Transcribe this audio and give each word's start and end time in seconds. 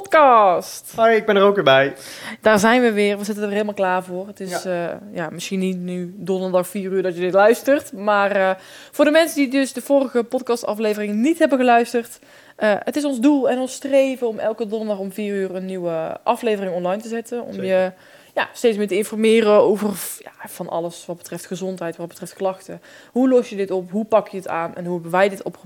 podcast. 0.00 0.92
Hoi, 0.96 1.16
ik 1.16 1.26
ben 1.26 1.36
er 1.36 1.42
ook 1.42 1.54
weer 1.54 1.64
bij. 1.64 1.94
Daar 2.40 2.58
zijn 2.58 2.82
we 2.82 2.92
weer. 2.92 3.18
We 3.18 3.24
zitten 3.24 3.44
er 3.44 3.50
helemaal 3.50 3.74
klaar 3.74 4.04
voor. 4.04 4.26
Het 4.26 4.40
is 4.40 4.62
ja. 4.62 5.00
ja 5.12 5.30
misschien 5.30 5.58
niet 5.58 5.78
nu 5.78 6.14
donderdag 6.16 6.66
4 6.66 6.92
uur 6.92 7.02
dat 7.02 7.14
je 7.14 7.20
dit 7.20 7.32
luistert. 7.32 7.92
Maar 7.92 8.36
uh, 8.36 8.50
voor 8.90 9.04
de 9.04 9.10
mensen 9.10 9.36
die 9.36 9.50
dus 9.50 9.72
de 9.72 9.82
vorige 9.82 10.22
podcastaflevering 10.24 11.14
niet 11.14 11.38
hebben 11.38 11.58
geluisterd. 11.58 12.18
Uh, 12.58 12.74
het 12.78 12.96
is 12.96 13.04
ons 13.04 13.20
doel 13.20 13.50
en 13.50 13.58
ons 13.58 13.72
streven 13.72 14.28
om 14.28 14.38
elke 14.38 14.66
donderdag 14.66 14.98
om 14.98 15.12
4 15.12 15.34
uur 15.34 15.54
een 15.54 15.66
nieuwe 15.66 16.20
aflevering 16.22 16.74
online 16.74 17.02
te 17.02 17.08
zetten. 17.08 17.42
Om 17.42 17.52
Zeker. 17.52 17.66
je 17.66 17.92
ja, 18.34 18.48
steeds 18.52 18.76
meer 18.76 18.88
te 18.88 18.96
informeren 18.96 19.52
over 19.52 19.88
ja, 20.18 20.48
van 20.48 20.68
alles 20.68 21.06
wat 21.06 21.16
betreft 21.16 21.46
gezondheid, 21.46 21.96
wat 21.96 22.08
betreft 22.08 22.34
klachten. 22.34 22.80
Hoe 23.12 23.28
los 23.28 23.48
je 23.48 23.56
dit 23.56 23.70
op? 23.70 23.90
Hoe 23.90 24.04
pak 24.04 24.28
je 24.28 24.36
het 24.36 24.48
aan? 24.48 24.74
En 24.74 24.84
hoe 24.84 24.94
hebben 24.94 25.10
wij 25.10 25.28
dit 25.28 25.42
op, 25.42 25.56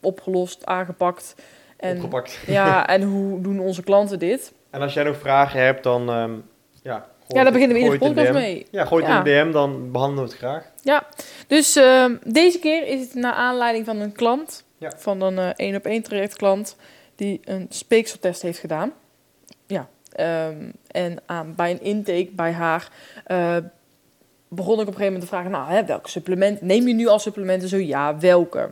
opgelost, 0.00 0.66
aangepakt? 0.66 1.34
En, 1.80 1.94
Opgepakt. 1.96 2.38
Ja, 2.46 2.86
en 2.94 3.02
hoe 3.02 3.40
doen 3.40 3.60
onze 3.60 3.82
klanten 3.82 4.18
dit? 4.18 4.52
En 4.70 4.80
als 4.80 4.94
jij 4.94 5.04
nog 5.04 5.16
vragen 5.16 5.60
hebt, 5.60 5.82
dan 5.82 6.08
um, 6.08 6.44
ja, 6.82 7.06
ja, 7.28 7.42
daar 7.42 7.52
beginnen 7.52 7.76
we 7.76 7.82
iedere 7.82 7.98
podcast 7.98 8.32
mee. 8.32 8.66
Ja, 8.70 8.84
gooi 8.84 9.04
het 9.04 9.12
ja. 9.12 9.18
in 9.18 9.24
de 9.24 9.30
DM, 9.30 9.52
dan 9.52 9.90
behandelen 9.92 10.24
we 10.24 10.30
het 10.30 10.38
graag. 10.38 10.64
Ja, 10.82 11.06
dus 11.46 11.76
uh, 11.76 12.04
deze 12.24 12.58
keer 12.58 12.86
is 12.86 13.00
het 13.00 13.14
naar 13.14 13.32
aanleiding 13.32 13.84
van 13.84 14.00
een 14.00 14.12
klant, 14.12 14.64
ja. 14.78 14.92
van 14.96 15.20
een 15.20 15.54
één 15.54 15.70
uh, 15.70 15.76
op 15.76 15.84
één 15.84 16.02
traject 16.02 16.36
klant, 16.36 16.76
die 17.16 17.40
een 17.44 17.66
speekseltest 17.68 18.42
heeft 18.42 18.58
gedaan. 18.58 18.92
Ja, 19.66 19.88
um, 20.48 20.72
en 20.90 21.18
aan, 21.26 21.54
bij 21.54 21.70
een 21.70 21.82
intake 21.82 22.28
bij 22.32 22.52
haar 22.52 22.88
uh, 23.26 23.56
begon 24.48 24.74
ik 24.74 24.80
op 24.80 24.86
een 24.86 24.94
gegeven 24.94 25.12
moment 25.12 25.22
te 25.22 25.36
vragen, 25.36 25.50
nou, 25.50 25.70
hè, 25.70 25.84
welke 25.84 26.08
supplement 26.08 26.60
neem 26.60 26.88
je 26.88 26.94
nu 26.94 27.06
als 27.06 27.22
supplementen? 27.22 27.68
Zo 27.68 27.76
ja, 27.76 28.18
welke? 28.18 28.70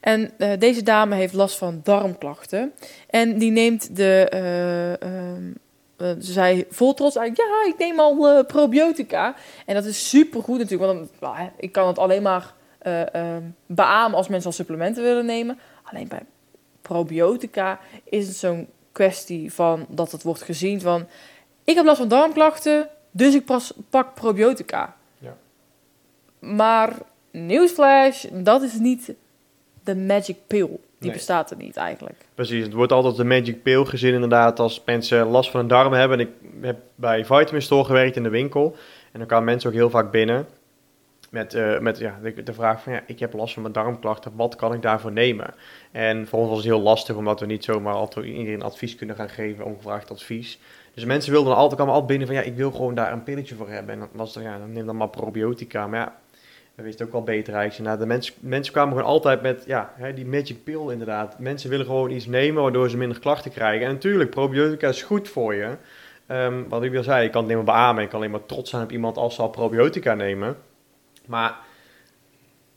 En 0.00 0.30
uh, 0.38 0.52
deze 0.58 0.82
dame 0.82 1.14
heeft 1.14 1.34
last 1.34 1.58
van 1.58 1.80
darmklachten. 1.82 2.72
En 3.10 3.38
die 3.38 3.50
neemt 3.50 3.96
de. 3.96 4.30
Uh, 4.34 6.08
uh, 6.08 6.16
ze 6.20 6.32
zei 6.32 6.64
vol 6.70 6.94
trots 6.94 7.18
uit: 7.18 7.36
Ja, 7.36 7.68
ik 7.68 7.78
neem 7.78 8.00
al 8.00 8.44
probiotica. 8.44 9.34
En 9.66 9.74
dat 9.74 9.84
is 9.84 10.08
super 10.08 10.42
goed 10.42 10.58
natuurlijk. 10.58 10.92
Want 10.92 11.08
dan, 11.20 11.34
nou, 11.34 11.50
ik 11.56 11.72
kan 11.72 11.86
het 11.86 11.98
alleen 11.98 12.22
maar 12.22 12.54
beamen 13.66 14.16
als 14.16 14.28
mensen 14.28 14.50
al 14.50 14.56
supplementen 14.56 15.02
willen 15.02 15.26
nemen. 15.26 15.58
Alleen 15.84 16.08
bij 16.08 16.22
probiotica 16.82 17.78
is 18.04 18.26
het 18.26 18.36
zo'n 18.36 18.68
kwestie 18.92 19.52
van 19.52 19.86
dat 19.88 20.12
het 20.12 20.22
wordt 20.22 20.42
gezien 20.42 20.80
van. 20.80 21.06
Ik 21.64 21.74
heb 21.74 21.84
last 21.84 21.98
van 21.98 22.08
darmklachten, 22.08 22.88
dus 23.10 23.34
ik 23.34 23.44
pas, 23.44 23.72
pak 23.90 24.14
probiotica. 24.14 24.96
Ja. 25.18 25.36
Maar 26.38 26.96
nieuwsflash, 27.30 28.24
dat 28.32 28.62
is 28.62 28.74
niet 28.74 29.14
de 29.84 29.96
magic 29.96 30.36
pill. 30.46 30.68
Die 30.98 31.08
Nee. 31.08 31.12
bestaat 31.18 31.50
er 31.50 31.56
niet 31.56 31.76
eigenlijk. 31.76 32.26
Precies, 32.34 32.64
het 32.64 32.72
wordt 32.72 32.92
altijd 32.92 33.16
de 33.16 33.24
magic 33.24 33.62
pill 33.62 33.84
gezien 33.84 34.14
inderdaad 34.14 34.58
als 34.58 34.82
mensen 34.84 35.26
last 35.26 35.50
van 35.50 35.60
een 35.60 35.68
darm 35.68 35.92
hebben. 35.92 36.20
En 36.20 36.26
ik 36.26 36.32
heb 36.60 36.80
bij 36.94 37.24
Vitamin 37.24 37.62
Store 37.62 37.84
gewerkt 37.84 38.16
in 38.16 38.22
de 38.22 38.28
winkel. 38.28 38.76
En 39.12 39.18
dan 39.18 39.28
kwamen 39.28 39.44
mensen 39.44 39.70
ook 39.70 39.76
heel 39.76 39.90
vaak 39.90 40.10
binnen 40.10 40.46
met, 41.30 41.54
uh, 41.54 41.78
met 41.78 41.98
ja, 41.98 42.18
de, 42.22 42.42
de, 42.42 42.52
vraag 42.52 42.82
van 42.82 42.92
ja, 42.92 43.02
ik 43.06 43.18
heb 43.18 43.32
last 43.32 43.52
van 43.52 43.62
mijn 43.62 43.74
darmklachten, 43.74 44.32
wat 44.34 44.56
kan 44.56 44.72
ik 44.72 44.82
daarvoor 44.82 45.12
nemen? 45.12 45.54
En 45.90 46.26
voor 46.26 46.38
ons 46.38 46.48
was 46.48 46.58
het 46.58 46.66
heel 46.66 46.80
lastig, 46.80 47.16
omdat 47.16 47.40
we 47.40 47.46
niet 47.46 47.64
zomaar 47.64 47.94
altijd 47.94 48.26
iedereen 48.26 48.62
advies 48.62 48.94
kunnen 48.94 49.16
gaan 49.16 49.30
geven, 49.30 49.64
ongevraagd 49.64 50.10
advies. 50.10 50.58
Dus 50.94 51.04
mensen 51.04 51.32
wilden 51.32 51.54
altijd, 51.54 51.74
kwamen 51.74 51.92
altijd 51.92 52.10
binnen 52.10 52.26
van 52.26 52.36
ja, 52.36 52.42
ik 52.42 52.56
wil 52.56 52.70
gewoon 52.70 52.94
daar 52.94 53.12
een 53.12 53.22
pilletje 53.22 53.54
voor 53.54 53.68
hebben. 53.68 53.94
En 53.94 54.00
dan 54.00 54.08
was 54.12 54.36
er, 54.36 54.42
ja, 54.42 54.58
dan 54.58 54.72
neem 54.72 54.86
dan 54.86 54.96
maar 54.96 55.08
probiotica. 55.08 55.86
Maar 55.86 56.00
ja, 56.00 56.16
we 56.80 56.86
wisten 56.86 57.06
ook 57.06 57.12
wel 57.12 57.22
beter 57.22 57.54
eigenlijk. 57.54 57.88
Nou, 57.88 58.00
de 58.00 58.06
mensen, 58.06 58.34
mensen 58.40 58.72
kwamen 58.72 58.94
gewoon 58.96 59.10
altijd 59.10 59.42
met 59.42 59.62
ja, 59.66 59.92
hè, 59.96 60.14
die 60.14 60.26
magic 60.26 60.64
pill 60.64 60.90
inderdaad. 60.90 61.38
Mensen 61.38 61.70
willen 61.70 61.86
gewoon 61.86 62.10
iets 62.10 62.26
nemen 62.26 62.62
waardoor 62.62 62.90
ze 62.90 62.96
minder 62.96 63.20
klachten 63.20 63.50
krijgen. 63.50 63.86
En 63.86 63.92
natuurlijk, 63.92 64.30
probiotica 64.30 64.88
is 64.88 65.02
goed 65.02 65.28
voor 65.28 65.54
je. 65.54 65.76
Um, 66.28 66.68
wat 66.68 66.82
ik 66.82 66.96
al 66.96 67.02
zei, 67.02 67.24
ik 67.24 67.30
kan 67.32 67.40
het 67.40 67.48
niet 67.48 67.64
meer 67.64 67.74
beamen. 67.74 68.02
Ik 68.02 68.08
kan 68.08 68.18
alleen 68.18 68.30
maar 68.30 68.46
trots 68.46 68.70
zijn 68.70 68.82
op 68.82 68.92
iemand 68.92 69.16
als 69.16 69.34
ze 69.34 69.42
al 69.42 69.48
probiotica 69.48 70.14
nemen. 70.14 70.56
Maar 71.26 71.54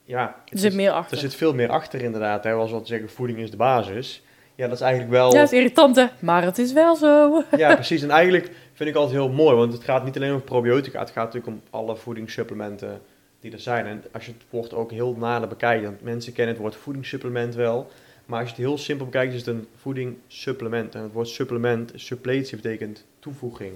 ja, 0.04 0.36
er 0.48 0.58
zit 0.58 0.74
meer 0.74 0.90
achter. 0.90 1.16
Er 1.16 1.22
zit 1.22 1.34
veel 1.34 1.54
meer 1.54 1.70
achter 1.70 2.02
inderdaad. 2.02 2.44
Hè. 2.44 2.52
Als 2.52 2.70
we 2.70 2.80
zeggen, 2.82 3.08
voeding 3.10 3.38
is 3.38 3.50
de 3.50 3.56
basis. 3.56 4.22
Ja, 4.54 4.66
dat 4.66 4.76
is 4.76 4.80
eigenlijk 4.80 5.12
wel... 5.12 5.32
Ja, 5.32 5.38
dat 5.38 5.52
is 5.52 5.58
irritant 5.58 5.96
hè, 5.96 6.06
maar 6.18 6.42
het 6.42 6.58
is 6.58 6.72
wel 6.72 6.96
zo. 6.96 7.42
ja, 7.56 7.74
precies. 7.74 8.02
En 8.02 8.10
eigenlijk 8.10 8.50
vind 8.72 8.88
ik 8.88 8.94
altijd 8.94 9.16
heel 9.16 9.28
mooi, 9.28 9.56
want 9.56 9.72
het 9.72 9.84
gaat 9.84 10.04
niet 10.04 10.16
alleen 10.16 10.32
om 10.32 10.42
probiotica. 10.42 10.98
Het 10.98 11.10
gaat 11.10 11.24
natuurlijk 11.24 11.52
om 11.52 11.62
alle 11.70 11.96
voedingssupplementen 11.96 13.00
die 13.44 13.52
er 13.52 13.60
zijn. 13.60 13.86
En 13.86 14.02
als 14.12 14.26
je 14.26 14.32
het 14.32 14.42
woord 14.50 14.74
ook 14.74 14.90
heel 14.90 15.16
nader 15.18 15.48
bekijkt, 15.48 15.84
want 15.84 16.02
mensen 16.02 16.32
kennen 16.32 16.54
het 16.54 16.62
woord 16.62 16.76
voedingssupplement 16.76 17.54
wel. 17.54 17.90
Maar 18.26 18.40
als 18.40 18.48
je 18.48 18.54
het 18.54 18.64
heel 18.64 18.78
simpel 18.78 19.04
bekijkt, 19.04 19.32
is 19.32 19.38
het 19.38 19.48
een 19.48 19.66
voedingssupplement. 19.76 20.94
En 20.94 21.02
het 21.02 21.12
woord 21.12 21.28
supplement, 21.28 21.92
suppletie, 21.94 22.56
betekent 22.56 23.06
toevoeging. 23.18 23.72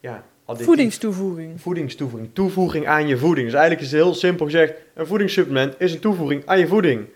Ja, 0.00 0.24
additief. 0.44 0.66
Voedingstoevoeging. 0.66 1.60
Voedingstoevoeging. 1.60 2.30
Toevoeging 2.32 2.86
aan 2.86 3.06
je 3.08 3.16
voeding. 3.18 3.46
Dus 3.46 3.54
eigenlijk 3.56 3.84
is 3.86 3.92
het 3.92 4.02
heel 4.02 4.14
simpel 4.14 4.44
gezegd, 4.44 4.74
een 4.94 5.06
voedingssupplement 5.06 5.74
is 5.78 5.92
een 5.92 6.00
toevoeging 6.00 6.46
aan 6.46 6.58
je 6.58 6.66
voeding. 6.66 7.06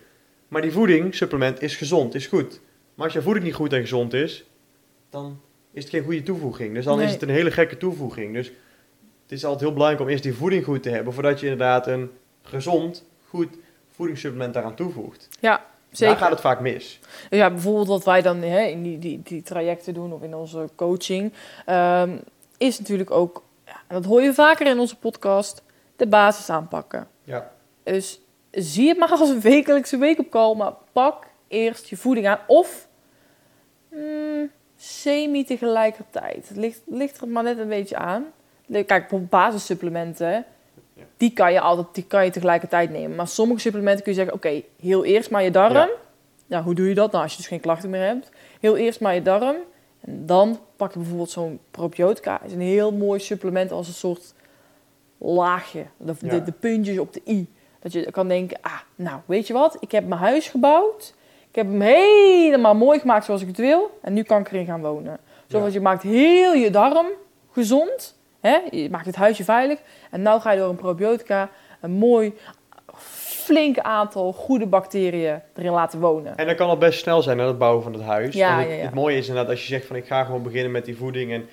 Maar 0.47 0.61
die 0.61 0.71
voedingssupplement 0.71 1.61
is 1.61 1.75
gezond, 1.75 2.15
is 2.15 2.27
goed. 2.27 2.59
Maar 2.95 3.05
als 3.05 3.13
je 3.13 3.21
voeding 3.21 3.45
niet 3.45 3.53
goed 3.55 3.73
en 3.73 3.81
gezond 3.81 4.13
is, 4.13 4.45
dan 5.09 5.39
is 5.71 5.83
het 5.83 5.91
geen 5.91 6.03
goede 6.03 6.23
toevoeging. 6.23 6.73
Dus 6.73 6.85
dan 6.85 6.97
Nee. 6.97 7.05
is 7.05 7.11
het 7.11 7.21
een 7.21 7.29
hele 7.29 7.51
gekke 7.51 7.77
toevoeging. 7.77 8.33
Dus 8.33 8.51
het 9.27 9.37
is 9.37 9.43
altijd 9.43 9.63
heel 9.63 9.73
belangrijk 9.73 10.01
om 10.03 10.09
eerst 10.09 10.23
die 10.23 10.33
voeding 10.33 10.63
goed 10.63 10.83
te 10.83 10.89
hebben, 10.89 11.13
voordat 11.13 11.39
je 11.39 11.47
inderdaad 11.47 11.87
een 11.87 12.11
gezond, 12.41 13.03
goed 13.27 13.57
voedingssupplement 13.89 14.53
daaraan 14.53 14.75
toevoegt. 14.75 15.27
Ja, 15.39 15.65
zeker. 15.91 16.13
Daar 16.13 16.23
gaat 16.23 16.31
het 16.31 16.41
vaak 16.41 16.59
mis. 16.59 16.99
Ja, 17.29 17.49
bijvoorbeeld 17.49 17.87
wat 17.87 18.03
wij 18.03 18.21
dan 18.21 18.41
hè, 18.41 18.61
in 18.61 18.83
die, 18.83 18.99
die, 18.99 19.21
die 19.23 19.41
trajecten 19.41 19.93
doen 19.93 20.13
of 20.13 20.21
in 20.21 20.35
onze 20.35 20.69
coaching, 20.75 21.33
ehm, 21.65 22.17
is 22.57 22.79
natuurlijk 22.79 23.11
ook, 23.11 23.43
ja, 23.65 23.81
dat 23.87 24.05
hoor 24.05 24.21
je 24.21 24.33
vaker 24.33 24.67
in 24.67 24.79
onze 24.79 24.97
podcast, 24.97 25.63
de 25.95 26.07
basis 26.07 26.49
aanpakken. 26.49 27.07
Ja. 27.23 27.51
Dus 27.83 28.21
zie 28.51 28.87
het 28.87 28.97
maar 28.97 29.09
als 29.09 29.29
een 29.29 29.41
wekelijkse 29.41 30.25
call, 30.29 30.55
maar 30.55 30.73
pak 30.91 31.25
eerst 31.47 31.87
je 31.87 31.97
voeding 31.97 32.27
aan. 32.27 32.39
Of 32.47 32.87
mm, 33.89 34.51
semi 34.77 35.45
tegelijkertijd. 35.45 36.47
Het 36.47 36.57
ligt, 36.57 36.81
ligt 36.85 37.21
er 37.21 37.27
maar 37.27 37.43
net 37.43 37.57
een 37.57 37.67
beetje 37.67 37.97
aan. 37.97 38.25
Kijk, 38.71 38.87
bijvoorbeeld 38.87 39.29
basissupplementen, 39.29 40.45
Ja. 40.93 41.03
die 41.17 41.31
kan 41.33 41.53
je 41.53 41.59
altijd 41.59 41.87
die 41.91 42.03
kan 42.03 42.25
je 42.25 42.31
tegelijkertijd 42.31 42.89
nemen. 42.89 43.15
Maar 43.15 43.27
sommige 43.27 43.59
supplementen 43.59 44.03
kun 44.03 44.11
je 44.11 44.17
zeggen, 44.17 44.35
oké, 44.35 44.61
heel 44.81 45.05
eerst 45.05 45.29
maar 45.29 45.43
je 45.43 45.51
darm. 45.51 45.73
Ja. 45.73 45.89
Ja. 46.45 46.63
hoe 46.63 46.75
doe 46.75 46.87
je 46.87 46.93
dat? 46.95 47.11
Nou, 47.11 47.23
als 47.23 47.31
je 47.31 47.37
dus 47.37 47.47
geen 47.47 47.59
klachten 47.59 47.89
meer 47.89 48.01
hebt. 48.05 48.29
Heel 48.59 48.77
eerst 48.77 48.99
maar 48.99 49.13
je 49.15 49.21
darm. 49.21 49.55
En 50.01 50.25
dan 50.25 50.59
pak 50.75 50.91
je 50.91 50.97
bijvoorbeeld 50.99 51.29
zo'n 51.29 51.59
probiotica. 51.71 52.41
is 52.45 52.51
een 52.53 52.61
heel 52.61 52.91
mooi 52.91 53.19
supplement 53.19 53.71
als 53.71 53.87
een 53.87 53.93
soort 53.93 54.33
laagje. 55.17 55.85
De, 55.97 56.13
Ja. 56.19 56.29
de, 56.29 56.43
de 56.43 56.51
puntjes 56.51 56.97
op 56.97 57.13
de 57.13 57.21
i. 57.27 57.47
Dat 57.79 57.91
je 57.91 58.11
kan 58.11 58.27
denken, 58.27 58.57
ah, 58.61 58.79
nou, 58.95 59.19
weet 59.25 59.47
je 59.47 59.53
wat? 59.53 59.77
Ik 59.79 59.91
heb 59.91 60.07
mijn 60.07 60.19
huis 60.21 60.47
gebouwd. 60.47 61.13
Ik 61.49 61.55
heb 61.55 61.65
hem 61.67 61.81
helemaal 61.81 62.75
mooi 62.75 62.99
gemaakt 62.99 63.25
zoals 63.25 63.41
ik 63.41 63.47
het 63.47 63.57
wil. 63.57 63.99
En 64.01 64.13
nu 64.13 64.23
kan 64.23 64.39
ik 64.41 64.47
erin 64.51 64.65
gaan 64.65 64.81
wonen. 64.81 65.17
Zoals 65.47 65.73
je 65.73 65.81
maakt 65.81 66.03
heel 66.03 66.53
je 66.53 66.69
darm 66.71 67.05
gezond. 67.51 68.16
Hè? 68.39 68.57
Je 68.71 68.89
maakt 68.89 69.05
het 69.05 69.15
huisje 69.15 69.43
veilig. 69.43 69.79
En 70.11 70.21
nu 70.21 70.39
ga 70.39 70.51
je 70.51 70.59
door 70.59 70.69
een 70.69 70.75
probiotica 70.75 71.49
een 71.81 71.91
mooi, 71.91 72.33
flink 73.47 73.79
aantal 73.79 74.33
goede 74.33 74.65
bacteriën 74.65 75.41
erin 75.55 75.71
laten 75.71 75.99
wonen. 75.99 76.37
En 76.37 76.47
dat 76.47 76.55
kan 76.55 76.69
al 76.69 76.77
best 76.77 76.99
snel 76.99 77.21
zijn, 77.21 77.37
hè, 77.37 77.47
het 77.47 77.57
bouwen 77.57 77.83
van 77.83 77.93
het 77.93 78.01
huis. 78.01 78.35
Ja, 78.35 78.59
het, 78.59 78.67
ja, 78.67 78.73
ja. 78.73 78.81
het 78.81 78.93
mooie 78.93 79.17
is 79.17 79.27
inderdaad, 79.27 79.51
als 79.51 79.61
je 79.61 79.67
zegt 79.67 79.85
van 79.85 79.95
ik 79.95 80.05
ga 80.05 80.23
gewoon 80.23 80.43
beginnen 80.43 80.71
met 80.71 80.85
die 80.85 80.97
voeding 80.97 81.31
en 81.31 81.47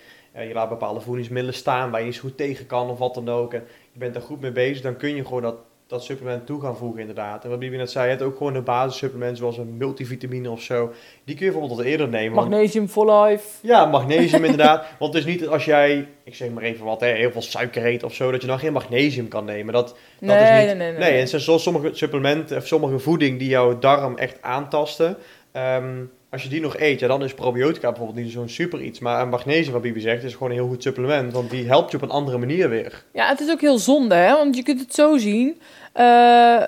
je 0.49 0.55
laat 0.55 0.69
bepaalde 0.69 1.01
voedingsmiddelen 1.01 1.55
staan 1.55 1.91
waar 1.91 2.01
je 2.01 2.07
niet 2.07 2.15
zo 2.15 2.21
goed 2.21 2.37
tegen 2.37 2.67
kan 2.67 2.91
of 2.91 2.99
wat 2.99 3.15
dan 3.15 3.29
ook. 3.29 3.55
En 3.55 3.67
je 3.93 3.99
bent 3.99 4.15
daar 4.15 4.23
goed 4.23 4.41
mee 4.41 4.53
bezig, 4.53 4.83
dan 4.83 4.97
kun 4.97 5.17
je 5.17 5.25
gewoon 5.25 5.43
dat, 5.43 5.57
dat 5.95 6.05
supplement 6.05 6.47
toe 6.47 6.61
gaan 6.61 6.77
voegen 6.77 7.01
inderdaad. 7.01 7.45
En 7.45 7.51
wat 7.51 7.59
Bibi 7.59 7.77
net 7.77 7.91
zei, 7.91 8.05
je 8.05 8.11
hebt 8.11 8.23
ook 8.23 8.37
gewoon 8.37 8.55
een 8.55 8.65
basissupplement 8.65 9.39
zoals 9.39 9.59
een 9.59 9.77
multivitamine 9.77 10.51
of 10.51 10.61
zo. 10.63 10.93
Die 11.25 11.37
kun 11.37 11.45
je 11.47 11.51
bijvoorbeeld 11.53 11.81
wat 11.81 11.89
eerder 11.91 12.09
nemen. 12.09 12.35
Magnesium 12.35 12.89
for 12.89 13.13
life. 13.23 13.47
Ja, 13.61 13.85
magnesium 13.85 14.45
inderdaad. 14.51 14.87
Want 14.99 15.15
het 15.15 15.25
is 15.27 15.31
niet 15.31 15.41
dat 15.41 15.49
als 15.49 15.65
jij, 15.65 16.09
ik 16.25 16.35
zeg 16.35 16.51
maar 16.51 16.63
even 16.63 16.85
wat, 16.85 17.01
hè, 17.01 17.09
heel 17.09 17.31
veel 17.33 17.43
suiker 17.43 17.87
eet 17.87 18.03
of 18.03 18.15
zo, 18.15 18.31
dat 18.31 18.41
je 18.41 18.47
dan 18.47 18.59
geen 18.59 18.73
magnesium 18.73 19.29
kan 19.29 19.45
nemen. 19.45 19.73
Dat, 19.75 19.89
dat 19.89 19.97
Nee, 20.21 20.37
is 20.63 20.69
niet, 20.69 20.77
nee, 20.79 20.91
nee, 20.93 21.11
nee. 21.11 21.21
en 21.21 21.41
zoals 21.41 21.63
sommige 21.63 21.89
supplementen 21.93 22.57
of 22.57 22.67
sommige 22.67 22.99
voeding 22.99 23.39
die 23.39 23.49
jouw 23.49 23.79
darm 23.79 24.17
echt 24.17 24.37
aantasten. 24.43 25.17
ehm, 25.53 26.03
als 26.31 26.43
je 26.43 26.49
die 26.49 26.61
nog 26.61 26.77
eet, 26.79 27.01
ja, 27.01 27.07
dan 27.09 27.25
is 27.25 27.35
probiotica 27.35 27.89
bijvoorbeeld 27.89 28.25
niet 28.25 28.33
zo'n 28.33 28.49
super 28.49 28.81
iets. 28.81 28.99
Maar 28.99 29.23
een 29.23 29.29
magnesium, 29.29 29.73
wat 29.73 29.83
Bibi 29.83 30.01
zegt, 30.01 30.23
is 30.23 30.33
gewoon 30.33 30.49
een 30.51 30.57
heel 30.57 30.67
goed 30.69 30.83
supplement. 30.83 31.33
Want 31.33 31.51
die 31.51 31.67
helpt 31.67 31.91
je 31.91 31.97
op 31.97 32.03
een 32.03 32.11
andere 32.11 32.39
manier 32.39 32.69
weer. 32.69 33.05
Ja, 33.13 33.29
het 33.29 33.41
is 33.41 33.51
ook 33.51 33.61
heel 33.61 33.79
zonde, 33.79 34.15
hè? 34.15 34.33
Want 34.33 34.57
je 34.57 34.63
kunt 34.63 34.81
het 34.81 34.95
zo 34.95 35.17
zien. 35.17 35.61
Eh, 35.95 36.63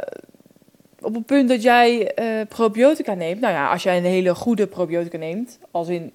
op 1.00 1.14
het 1.14 1.26
punt 1.26 1.48
dat 1.48 1.62
jij 1.62 2.14
eh, 2.14 2.46
probiotica 2.48 3.14
neemt. 3.14 3.40
Nou 3.40 3.52
ja, 3.52 3.70
als 3.70 3.82
jij 3.82 3.96
een 3.96 4.04
hele 4.04 4.34
goede 4.34 4.66
probiotica 4.66 5.18
neemt, 5.18 5.58
als 5.70 5.88
in 5.88 6.12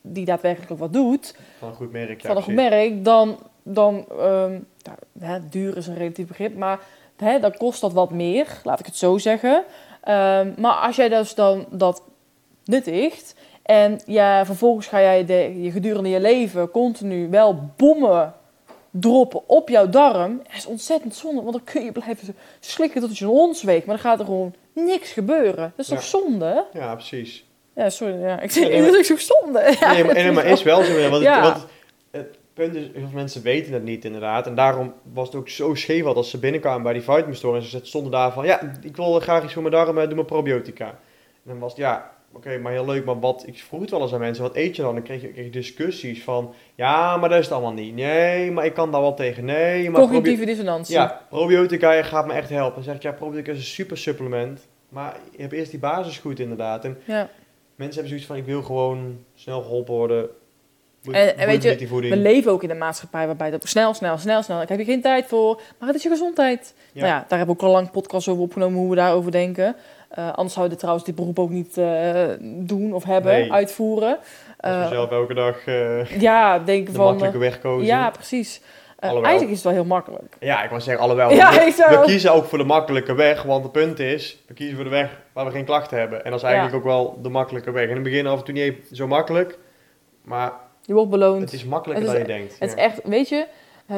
die 0.00 0.24
daadwerkelijk 0.24 0.70
ook 0.70 0.78
wat 0.78 0.92
doet, 0.92 1.34
Van 1.58 1.68
een 1.68 1.74
goed 1.74 1.92
merk, 1.92 2.22
ja. 2.22 2.28
van 2.28 2.36
een 2.36 2.42
goed 2.42 2.54
merk, 2.54 3.04
dan, 3.04 3.38
dan 3.62 4.04
nou, 4.82 4.98
hè, 5.18 5.48
duur 5.48 5.76
is 5.76 5.86
een 5.86 5.96
relatief 5.96 6.26
begrip, 6.26 6.56
maar 6.56 6.80
hè, 7.16 7.38
dan 7.38 7.56
kost 7.56 7.80
dat 7.80 7.92
wat 7.92 8.10
meer, 8.10 8.60
laat 8.64 8.80
ik 8.80 8.86
het 8.86 8.96
zo 8.96 9.18
zeggen. 9.18 9.64
Ehm, 10.02 10.52
maar 10.56 10.74
als 10.74 10.96
jij 10.96 11.08
dus 11.08 11.34
dan 11.34 11.66
dat 11.70 12.02
nuttigt 12.64 13.34
en 13.62 14.00
ja, 14.06 14.44
vervolgens 14.46 14.86
ga 14.86 15.00
jij 15.00 15.24
de, 15.24 15.62
je 15.62 15.70
gedurende 15.70 16.08
je 16.08 16.20
leven 16.20 16.70
continu 16.70 17.28
wel 17.30 17.70
bommen 17.76 18.34
droppen 18.94 19.48
op 19.48 19.68
jouw 19.68 19.88
darm, 19.88 20.36
dat 20.36 20.56
is 20.56 20.66
ontzettend 20.66 21.14
zonde, 21.14 21.40
want 21.42 21.52
dan 21.52 21.64
kun 21.64 21.84
je 21.84 21.92
blijven 21.92 22.34
slikken 22.60 23.00
tot 23.00 23.18
je 23.18 23.24
een 23.24 23.30
hond 23.30 23.60
weegt, 23.60 23.86
maar 23.86 23.94
dan 23.96 24.04
gaat 24.04 24.18
er 24.18 24.24
gewoon 24.24 24.54
niks 24.72 25.12
gebeuren. 25.12 25.72
Dat 25.76 25.84
is 25.84 25.88
Ja. 25.88 25.94
toch 25.94 26.04
zonde? 26.04 26.64
Ja, 26.72 26.94
precies. 26.94 27.44
Ja, 27.74 27.90
sorry, 27.90 28.20
ja. 28.20 28.40
ik 28.40 28.50
zeg 28.50 28.68
nee, 28.68 28.82
dat 28.82 28.94
is 28.94 29.12
ook 29.12 29.18
zonde. 29.20 29.76
Ja, 29.80 29.92
nee, 29.92 30.04
maar, 30.04 30.14
nee, 30.14 30.30
maar 30.32 30.44
is 30.46 30.62
wel 30.62 30.82
zo. 30.82 31.10
Want, 31.10 31.22
Ja. 31.22 31.44
het, 31.44 31.52
want 31.52 31.66
het, 32.10 32.38
punt 32.54 32.74
is, 32.74 32.82
heel 32.82 32.92
veel 32.92 33.08
mensen 33.12 33.42
weten 33.42 33.72
het 33.72 33.82
niet 33.84 34.04
inderdaad. 34.04 34.46
En 34.46 34.54
daarom 34.54 34.92
was 35.12 35.26
het 35.26 35.36
ook 35.36 35.48
zo 35.48 35.74
scheef 35.74 36.02
wat 36.04 36.16
als 36.16 36.30
ze 36.30 36.38
binnenkwamen 36.38 36.82
bij 36.82 36.92
die 36.92 37.02
vitamin 37.02 37.34
store. 37.36 37.56
En 37.58 37.62
ze 37.64 37.80
stonden 37.82 38.10
daar 38.12 38.32
van, 38.32 38.44
ja, 38.46 38.60
ik 38.82 38.96
wil 38.96 39.20
graag 39.20 39.44
iets 39.44 39.52
voor 39.52 39.62
mijn 39.62 39.74
darmen, 39.74 40.06
doe 40.06 40.16
maar 40.16 40.24
probiotica. 40.24 40.86
En 40.86 40.94
dan 41.44 41.58
was 41.58 41.70
het, 41.70 41.80
ja, 41.80 42.10
oké, 42.32 42.58
maar 42.58 42.72
heel 42.72 42.84
leuk, 42.84 43.04
maar 43.04 43.20
wat, 43.20 43.42
ik 43.46 43.58
vroeg 43.58 43.80
het 43.80 43.90
wel 43.90 44.00
eens 44.02 44.12
aan 44.12 44.20
mensen, 44.20 44.42
wat 44.42 44.56
eet 44.56 44.76
je 44.76 44.82
dan? 44.82 44.94
Dan 44.94 45.02
kreeg 45.02 45.22
je, 45.22 45.28
kreeg 45.28 45.44
je 45.44 45.50
discussies 45.50 46.22
van, 46.22 46.54
ja, 46.74 47.16
maar 47.16 47.28
dat 47.28 47.38
is 47.38 47.44
het 47.44 47.54
allemaal 47.54 47.72
niet. 47.72 47.94
Nee, 47.94 48.50
maar 48.50 48.64
ik 48.64 48.74
kan 48.74 48.90
daar 48.92 49.00
wel 49.00 49.14
tegen. 49.14 49.44
Nee, 49.44 49.90
maar 49.90 50.00
Cognitieve 50.00 50.44
dissonantie. 50.44 50.94
ja, 50.94 51.26
probiotica 51.28 52.02
gaat 52.02 52.26
me 52.26 52.32
echt 52.32 52.48
helpen. 52.48 52.74
Dan 52.74 52.84
zeg 52.84 52.94
ik, 52.94 53.02
ja, 53.02 53.12
probiotica 53.12 53.52
is 53.52 53.58
een 53.58 53.64
super 53.64 53.98
supplement. 53.98 54.66
Maar 54.88 55.16
je 55.36 55.40
hebt 55.40 55.52
eerst 55.52 55.70
die 55.70 55.80
basis 55.80 56.18
goed 56.18 56.38
inderdaad. 56.40 56.84
En 56.84 56.98
ja. 57.04 57.28
mensen 57.74 58.00
hebben 58.02 58.08
zoiets 58.08 58.26
van, 58.26 58.36
ik 58.36 58.44
wil 58.44 58.62
gewoon 58.62 59.18
snel 59.34 59.62
geholpen 59.62 59.94
worden. 59.94 60.28
Moet, 61.02 61.14
En- 61.14 61.38
en 61.38 61.46
weet 61.46 61.62
je. 61.62 61.88
We 61.88 62.16
leven 62.16 62.52
ook 62.52 62.62
in 62.62 62.70
een 62.70 62.78
maatschappij 62.78 63.26
waarbij 63.26 63.50
dat 63.50 63.68
snel, 63.68 63.94
snel, 63.94 64.18
snel, 64.18 64.42
snel. 64.42 64.62
Ik 64.62 64.68
heb 64.68 64.76
hier 64.76 64.86
geen 64.86 65.00
tijd 65.00 65.26
voor, 65.26 65.60
maar 65.78 65.88
het 65.88 65.96
is 65.96 66.02
je 66.02 66.08
gezondheid. 66.08 66.74
Ja. 66.92 67.00
Nou 67.00 67.12
ja, 67.12 67.24
daar 67.28 67.38
hebben 67.38 67.56
we 67.56 67.62
ook 67.62 67.68
al 67.68 67.74
lang 67.74 67.90
podcast 67.90 68.28
over 68.28 68.42
opgenomen 68.42 68.78
hoe 68.78 68.90
we 68.90 68.96
daarover 68.96 69.30
denken. 69.30 69.76
Eh, 70.14 70.32
anders 70.32 70.52
zouden 70.54 70.74
we 70.74 70.80
trouwens 70.80 71.06
dit 71.06 71.14
beroep 71.14 71.38
ook 71.38 71.50
niet 71.50 71.76
eh, 71.78 72.24
doen 72.42 72.92
of 72.92 73.04
hebben, 73.04 73.32
Nee. 73.32 73.52
uitvoeren. 73.52 74.18
Als 74.60 74.76
we 74.76 74.82
Eh, 74.82 74.88
zelf 74.88 75.10
elke 75.10 75.34
dag 75.34 75.66
eh, 75.66 76.20
ja, 76.20 76.58
denken 76.58 76.92
de 76.92 76.98
van. 76.98 77.06
makkelijke 77.06 77.38
weg 77.38 77.60
kozen. 77.60 77.86
ja, 77.86 78.10
precies. 78.10 78.60
Eigenlijk 78.98 79.42
is 79.48 79.50
het 79.54 79.62
wel 79.62 79.72
heel 79.72 79.84
makkelijk. 79.84 80.36
Ja, 80.40 80.62
ik 80.62 80.68
wou 80.70 80.80
zeggen 80.82 81.04
allebei. 81.04 81.34
Ja, 81.34 81.50
we, 81.50 81.60
ik 81.60 81.74
zou- 81.74 81.98
we 81.98 82.04
kiezen 82.04 82.32
ook 82.32 82.44
voor 82.44 82.58
de 82.58 82.64
makkelijke 82.64 83.14
weg, 83.14 83.42
want 83.42 83.62
het 83.62 83.72
punt 83.72 83.98
is, 83.98 84.42
we 84.46 84.54
kiezen 84.54 84.74
voor 84.74 84.84
de 84.84 84.90
weg 84.90 85.20
waar 85.32 85.44
we 85.44 85.50
geen 85.50 85.64
klachten 85.64 85.98
hebben. 85.98 86.24
En 86.24 86.30
dat 86.30 86.38
is 86.40 86.46
eigenlijk 86.46 86.74
Ja. 86.74 86.80
ook 86.80 86.86
wel 86.86 87.18
de 87.22 87.28
makkelijke 87.28 87.70
weg. 87.70 87.88
In 87.88 87.94
het 87.94 88.02
begin 88.02 88.26
af 88.26 88.38
en 88.38 88.44
toe 88.44 88.54
niet 88.54 88.76
zo 88.92 89.06
makkelijk, 89.06 89.58
maar 90.22 90.52
Je 90.82 90.92
wordt 90.94 91.10
beloond. 91.10 91.40
het 91.40 91.52
is 91.52 91.64
makkelijker 91.64 92.06
Het 92.06 92.12
dan 92.16 92.22
je 92.26 92.32
denkt. 92.38 92.58
Het 92.58 92.70
Ja. 92.70 92.76
is 92.76 92.82
echt, 92.82 93.00
weet 93.04 93.28
je, 93.28 93.46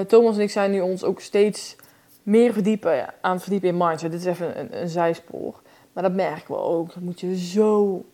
Thomas 0.07 0.37
en 0.37 0.43
ik 0.43 0.51
zijn 0.51 0.71
nu 0.71 0.81
ons 0.81 1.05
ook 1.05 1.21
steeds 1.21 1.77
meer 2.23 2.53
verdiepen, 2.53 3.05
aan 3.21 3.33
het 3.33 3.43
verdiepen 3.43 3.69
in 3.69 3.77
mindset. 3.77 4.11
Dit 4.11 4.21
is 4.21 4.27
even 4.27 4.59
een, 4.61 4.81
een 4.81 4.89
zijspoor. 4.89 5.61
Maar 5.95 6.03
dat 6.03 6.13
merken 6.15 6.55
we 6.55 6.61
ook. 6.61 6.95
Dat 6.95 7.03
moet 7.03 7.21
je 7.21 7.39
zo 7.39 8.05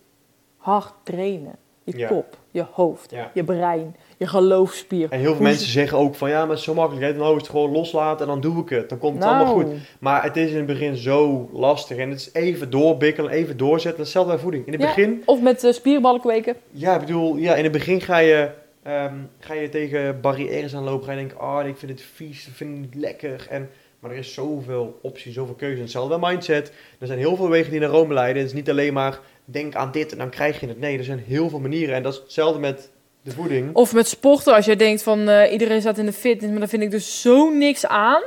hard 0.56 0.93
trainen. 1.03 1.55
Je 1.85 1.97
Ja. 1.99 2.09
kop, 2.09 2.37
je 2.50 2.65
hoofd, 2.73 3.11
Ja. 3.11 3.31
je 3.35 3.44
brein, 3.44 3.97
je 4.17 4.27
geloofspier. 4.27 5.06
En 5.11 5.17
heel 5.19 5.27
veel 5.27 5.35
Hoe 5.35 5.43
mensen 5.43 5.67
ze- 5.67 5.71
zeggen 5.73 5.99
ook 5.99 6.15
van 6.15 6.29
ja, 6.31 6.41
maar 6.41 6.49
het 6.49 6.59
is 6.59 6.65
zo 6.65 6.75
makkelijk. 6.75 7.06
hè. 7.06 7.15
Dan 7.17 7.31
is 7.31 7.37
het 7.37 7.49
gewoon 7.50 7.71
loslaten 7.73 8.21
en 8.21 8.27
dan 8.32 8.41
doe 8.41 8.62
ik 8.62 8.69
het. 8.69 8.88
Dan 8.88 8.99
komt 8.99 9.15
het 9.15 9.25
Nou, 9.25 9.37
allemaal 9.37 9.55
goed. 9.65 9.73
Maar 10.00 10.23
het 10.23 10.37
is 10.37 10.50
in 10.50 10.56
het 10.56 10.67
begin 10.67 10.97
zo 10.97 11.49
lastig. 11.53 11.97
En 11.97 12.11
het 12.11 12.19
is 12.21 12.31
even 12.32 12.71
doorbikkelen, 12.71 13.31
even 13.31 13.56
doorzetten. 13.56 14.00
Hetzelfde 14.03 14.33
bij 14.33 14.41
voeding. 14.43 14.67
In 14.67 14.73
het 14.73 14.81
Ja. 14.83 14.87
begin, 14.87 15.23
Of 15.26 15.41
met 15.43 15.65
eh, 15.65 15.73
spierballen 15.73 16.21
kweken. 16.21 16.56
ja, 16.71 16.94
ik 16.94 17.00
bedoel, 17.00 17.37
ja, 17.37 17.55
in 17.55 17.62
het 17.62 17.73
begin 17.73 18.00
ga 18.00 18.19
je, 18.19 18.50
ehm, 18.83 19.15
ga 19.38 19.55
je 19.55 19.69
tegen 19.69 20.21
barrières 20.21 20.75
aanlopen. 20.75 21.05
Ga 21.06 21.12
je 21.12 21.19
denken, 21.19 21.41
oh, 21.41 21.61
ik 21.67 21.76
vind 21.76 21.91
het 21.93 22.03
vies, 22.03 22.47
ik 22.47 22.55
vind 22.55 22.71
het 22.71 22.81
niet 22.81 22.94
lekker. 22.94 23.47
En, 23.50 23.71
maar 24.00 24.11
er 24.11 24.17
is 24.17 24.35
zoveel 24.35 24.99
opties, 25.02 25.35
zoveel 25.35 25.55
keuze. 25.55 25.75
En 25.76 25.82
Hetzelfde 25.82 26.19
mindset. 26.20 26.73
Er 26.99 27.06
zijn 27.06 27.19
heel 27.19 27.37
veel 27.37 27.49
wegen 27.49 27.70
die 27.70 27.81
naar 27.81 27.88
Rome 27.88 28.14
leiden. 28.14 28.43
Het 28.43 28.50
is 28.50 28.56
niet 28.56 28.70
alleen 28.70 28.93
maar, 28.93 29.19
denk 29.44 29.75
aan 29.75 29.93
dit 29.93 30.12
en 30.12 30.19
dan 30.19 30.31
krijg 30.31 30.61
je 30.61 30.67
het. 30.67 30.81
Nee, 30.81 30.99
er 30.99 31.05
zijn 31.05 31.23
heel 31.26 31.49
veel 31.49 31.61
manieren. 31.61 31.94
En 31.94 32.02
dat 32.02 32.12
is 32.12 32.19
hetzelfde 32.19 32.61
met 32.61 32.91
de 33.23 33.31
voeding. 33.31 33.75
Of 33.75 33.93
met 33.94 34.08
sporten, 34.08 34.55
als 34.55 34.64
jij 34.64 34.76
denkt 34.76 35.02
van 35.02 35.29
eh, 35.29 35.52
iedereen 35.52 35.81
staat 35.81 35.99
in 35.99 36.06
de 36.06 36.12
fitness, 36.12 36.50
maar 36.50 36.61
daar 36.61 36.69
vind 36.69 36.82
ik 36.82 36.91
dus 36.91 37.20
zo 37.20 37.50
niks 37.50 37.87
aan. 37.87 38.23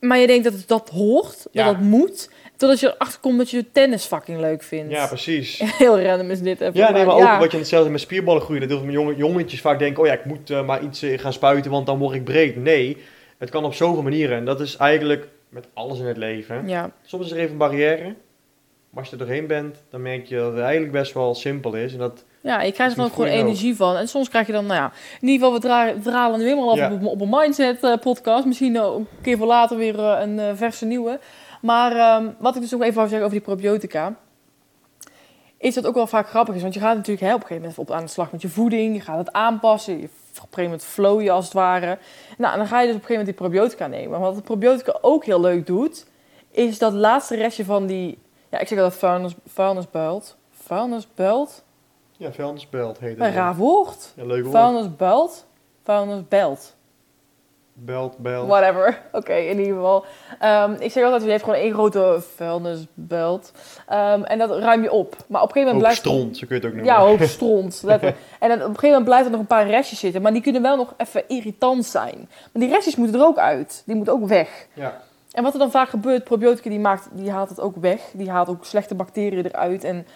Maar 0.00 0.18
je 0.18 0.26
denkt 0.26 0.44
dat 0.44 0.52
het 0.52 0.68
dat 0.68 0.88
hoort, 0.88 1.46
Ja. 1.52 1.64
dat 1.64 1.74
dat 1.74 1.84
moet. 1.84 2.30
Totdat 2.56 2.80
je 2.80 2.94
erachter 2.94 3.20
komt 3.20 3.38
dat 3.38 3.50
je 3.50 3.70
tennis 3.72 4.04
fucking 4.04 4.40
leuk 4.40 4.62
vindt. 4.62 4.92
Ja, 4.92 5.06
precies. 5.06 5.62
Heel 5.78 6.00
random 6.00 6.30
is 6.30 6.40
dit 6.40 6.60
even. 6.60 6.74
Ja, 6.74 6.90
nee, 6.90 7.04
maar 7.04 7.14
ook 7.14 7.38
wat 7.40 7.52
je 7.52 7.58
hetzelfde 7.58 7.90
met 7.90 8.00
spierballen 8.00 8.42
groeien. 8.42 8.60
Dat 8.60 8.70
heel 8.70 8.80
veel 8.80 8.92
jonge, 8.92 9.16
jongetjes 9.16 9.60
vaak 9.60 9.78
denken, 9.78 10.02
oh 10.02 10.06
ja, 10.08 10.12
ik 10.12 10.24
moet 10.24 10.50
eh, 10.50 10.66
maar 10.66 10.82
iets 10.82 11.02
eh, 11.02 11.18
gaan 11.18 11.32
spuiten, 11.32 11.70
want 11.70 11.86
dan 11.86 11.98
word 11.98 12.14
ik 12.14 12.24
breed. 12.24 12.56
Nee, 12.56 12.96
het 13.40 13.50
kan 13.50 13.64
op 13.64 13.74
zoveel 13.74 14.02
manieren. 14.02 14.36
En 14.36 14.44
dat 14.44 14.60
is 14.60 14.76
eigenlijk 14.76 15.28
met 15.48 15.66
alles 15.74 15.98
in 15.98 16.06
het 16.06 16.16
leven. 16.16 16.68
Ja, 16.68 16.90
Soms 17.02 17.24
is 17.24 17.30
er 17.30 17.38
even 17.38 17.50
een 17.52 17.56
barrière. 17.58 18.14
Maar 18.90 18.98
als 19.02 19.08
je 19.10 19.12
er 19.18 19.26
doorheen 19.26 19.46
bent, 19.46 19.82
dan 19.90 20.02
merk 20.02 20.26
je 20.26 20.36
dat 20.36 20.52
het 20.52 20.62
eigenlijk 20.62 20.92
best 20.92 21.12
wel 21.14 21.34
simpel 21.34 21.74
is. 21.74 21.92
En 21.92 21.98
dat, 21.98 22.24
ja, 22.40 22.62
je 22.62 22.72
krijgt 22.72 22.92
er 22.92 22.98
dan 22.98 23.06
ook 23.06 23.12
gewoon 23.14 23.28
ook. 23.28 23.34
energie 23.36 23.76
van. 23.76 23.96
En 23.96 24.08
soms 24.08 24.28
krijg 24.28 24.46
je 24.46 24.52
dan, 24.52 24.66
nou 24.66 24.80
ja, 24.80 24.92
in 25.20 25.28
ieder 25.28 25.46
geval, 25.46 25.60
we 25.60 25.66
dra- 25.66 26.02
dralen 26.10 26.38
nu 26.38 26.44
helemaal 26.44 26.70
af 26.70 26.76
Ja. 26.76 26.92
op, 26.92 27.04
op 27.04 27.20
een 27.20 27.28
mindset 27.30 27.82
eh, 27.84 27.96
podcast. 28.00 28.44
Misschien 28.46 28.80
ook 28.80 28.98
een 28.98 29.06
keer 29.22 29.36
voor 29.38 29.46
later 29.46 29.76
weer 29.76 29.98
eh, 29.98 30.20
een 30.20 30.38
eh, 30.38 30.50
verse 30.54 30.84
nieuwe. 30.86 31.18
Maar 31.62 31.92
ehm, 31.96 32.28
wat 32.38 32.54
ik 32.54 32.60
dus 32.60 32.70
nog 32.70 32.82
even 32.82 32.94
wou 32.94 33.08
zeggen 33.08 33.26
over 33.26 33.38
die 33.38 33.46
probiotica. 33.46 34.16
Is 35.58 35.74
dat 35.74 35.86
ook 35.86 35.94
wel 35.94 36.06
vaak 36.06 36.28
grappig 36.28 36.54
is. 36.54 36.62
Want 36.62 36.74
je 36.74 36.80
gaat 36.80 36.96
natuurlijk 36.96 37.26
hè, 37.26 37.34
op 37.34 37.40
een 37.40 37.46
gegeven 37.46 37.68
moment 37.68 37.78
op 37.88 37.90
aan 37.96 38.04
de 38.04 38.10
slag 38.10 38.32
met 38.32 38.42
je 38.42 38.48
voeding. 38.48 38.94
Je 38.94 39.00
gaat 39.00 39.18
het 39.18 39.32
aanpassen. 39.32 40.00
Je, 40.00 40.08
op 40.30 40.36
een 40.36 40.42
gegeven 40.42 40.64
moment 40.64 40.84
flow 40.84 41.20
je 41.20 41.30
als 41.30 41.44
het 41.44 41.54
ware. 41.54 41.98
Nou, 42.38 42.52
en 42.52 42.58
dan 42.58 42.66
ga 42.66 42.80
je 42.80 42.86
dus 42.86 42.96
op 42.96 43.00
een 43.00 43.06
gegeven 43.06 43.08
moment 43.08 43.26
die 43.26 43.34
probiotica 43.34 43.86
nemen. 43.86 44.10
Maar 44.10 44.20
wat 44.20 44.34
de 44.34 44.42
probiotica 44.42 44.98
ook 45.00 45.24
heel 45.24 45.40
leuk 45.40 45.66
doet. 45.66 46.06
Is 46.50 46.78
dat 46.78 46.92
laatste 46.92 47.36
restje 47.36 47.64
van 47.64 47.86
die... 47.86 48.18
Ja, 48.48 48.58
ik 48.58 48.68
zeg 48.68 48.78
altijd 48.78 48.98
vuilnis, 49.00 49.34
vuilnisbuilt. 49.46 50.36
Vuilnisbuilt? 50.50 51.62
ja, 52.20 52.32
vuilnisbelt 52.32 52.98
heet 52.98 53.18
het. 53.18 53.26
Een 53.26 53.32
raar 53.32 53.56
woord. 53.56 54.12
Ja, 54.16 54.24
leuk 54.24 54.42
woord. 54.42 54.54
Vuilnisbuilt. 54.56 55.46
Vuilnisbelt. 55.84 56.76
Belt, 57.72 58.18
belt. 58.18 58.48
Whatever. 58.48 59.00
Oké, 59.12 59.34
in 59.34 59.58
ieder 59.58 59.74
geval. 59.74 60.04
Ehm, 60.38 60.72
ik 60.78 60.92
zeg 60.92 61.04
altijd, 61.04 61.22
je 61.22 61.30
heeft 61.30 61.44
gewoon 61.44 61.58
één 61.58 61.72
grote 61.72 62.22
vuilnisbelt. 62.36 63.52
Ehm, 63.88 64.22
en 64.22 64.38
dat 64.38 64.58
ruim 64.58 64.82
je 64.82 64.92
op. 64.92 65.16
Maar 65.26 65.42
op 65.42 65.48
een 65.48 65.52
gegeven 65.52 65.74
moment 65.74 65.78
blijft... 65.78 65.98
stront, 65.98 66.36
zo 66.36 66.46
kun 66.46 66.56
je 66.56 66.62
het 66.62 66.70
ook 66.70 66.76
noemen. 66.76 66.94
Ja, 66.94 67.00
hoop 67.00 67.22
stront. 67.22 67.84
en 67.86 68.48
dan 68.48 68.52
op 68.52 68.58
een 68.58 68.58
gegeven 68.58 68.88
moment 68.88 69.04
blijft 69.04 69.24
er 69.24 69.30
nog 69.30 69.40
een 69.40 69.46
paar 69.46 69.66
restjes 69.66 69.98
zitten. 69.98 70.22
Maar 70.22 70.32
die 70.32 70.42
kunnen 70.42 70.62
wel 70.62 70.76
nog 70.76 70.94
even 70.96 71.28
irritant 71.28 71.86
zijn. 71.86 72.28
Maar 72.52 72.62
die 72.62 72.68
restjes 72.68 72.96
moeten 72.96 73.20
er 73.20 73.26
ook 73.26 73.38
uit. 73.38 73.82
Die 73.86 73.94
moeten 73.94 74.14
ook 74.14 74.26
weg. 74.26 74.66
Ja. 74.72 75.00
En 75.32 75.42
wat 75.42 75.52
er 75.52 75.58
dan 75.58 75.70
vaak 75.70 75.88
gebeurt, 75.88 76.24
probiotica 76.24 76.70
die, 76.70 76.80
maakt, 76.80 77.08
die 77.12 77.30
haalt 77.30 77.48
het 77.48 77.60
ook 77.60 77.76
weg. 77.76 78.00
Die 78.12 78.30
haalt 78.30 78.48
ook 78.48 78.64
slechte 78.64 78.94
bacteriën 78.94 79.46
eruit. 79.46 79.84
En 79.84 80.06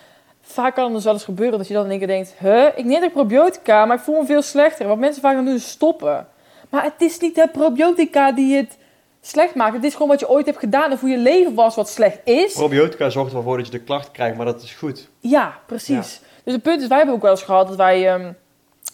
vaak 0.40 0.74
kan 0.74 0.84
het 0.84 0.94
dus 0.94 1.04
wel 1.04 1.12
eens 1.12 1.24
gebeuren 1.24 1.58
dat 1.58 1.68
je 1.68 1.74
dan 1.74 1.84
in 1.84 1.90
één 1.90 1.98
keer 1.98 2.08
denkt... 2.08 2.34
Huh, 2.38 2.66
ik 2.74 2.84
neem 2.84 3.00
de 3.00 3.10
probiotica, 3.10 3.84
maar 3.84 3.96
ik 3.96 4.02
voel 4.02 4.20
me 4.20 4.26
veel 4.26 4.42
slechter. 4.42 4.86
Wat 4.86 4.98
mensen 4.98 5.22
vaak 5.22 5.34
dan 5.34 5.44
doen 5.44 5.54
is 5.54 5.70
stoppen. 5.70 6.26
Maar 6.74 6.84
het 6.84 7.00
is 7.02 7.18
niet 7.18 7.34
de 7.34 7.48
probiotica 7.52 8.32
die 8.32 8.56
het 8.56 8.78
slecht 9.20 9.54
maakt. 9.54 9.74
Het 9.74 9.84
is 9.84 9.92
gewoon 9.92 10.08
wat 10.08 10.20
je 10.20 10.28
ooit 10.28 10.46
hebt 10.46 10.58
gedaan 10.58 10.92
of 10.92 11.00
hoe 11.00 11.08
je 11.08 11.18
leven 11.18 11.54
was 11.54 11.74
wat 11.74 11.88
slecht 11.88 12.18
is. 12.24 12.52
Probiotica 12.52 13.10
zorgt 13.10 13.28
er 13.28 13.34
wel 13.34 13.44
voor 13.44 13.56
dat 13.56 13.66
je 13.66 13.72
de 13.72 13.80
klacht 13.80 14.10
krijgt, 14.10 14.36
maar 14.36 14.46
dat 14.46 14.62
is 14.62 14.72
goed. 14.74 15.08
Ja, 15.18 15.58
precies. 15.66 16.20
Dus 16.44 16.52
het 16.54 16.62
punt 16.62 16.80
is, 16.82 16.86
wij 16.86 16.96
hebben 16.96 17.14
ook 17.14 17.22
wel 17.22 17.30
eens 17.30 17.42
gehad 17.42 17.68
dat 17.68 17.76
wij... 17.76 18.08
ehm, 18.14 18.32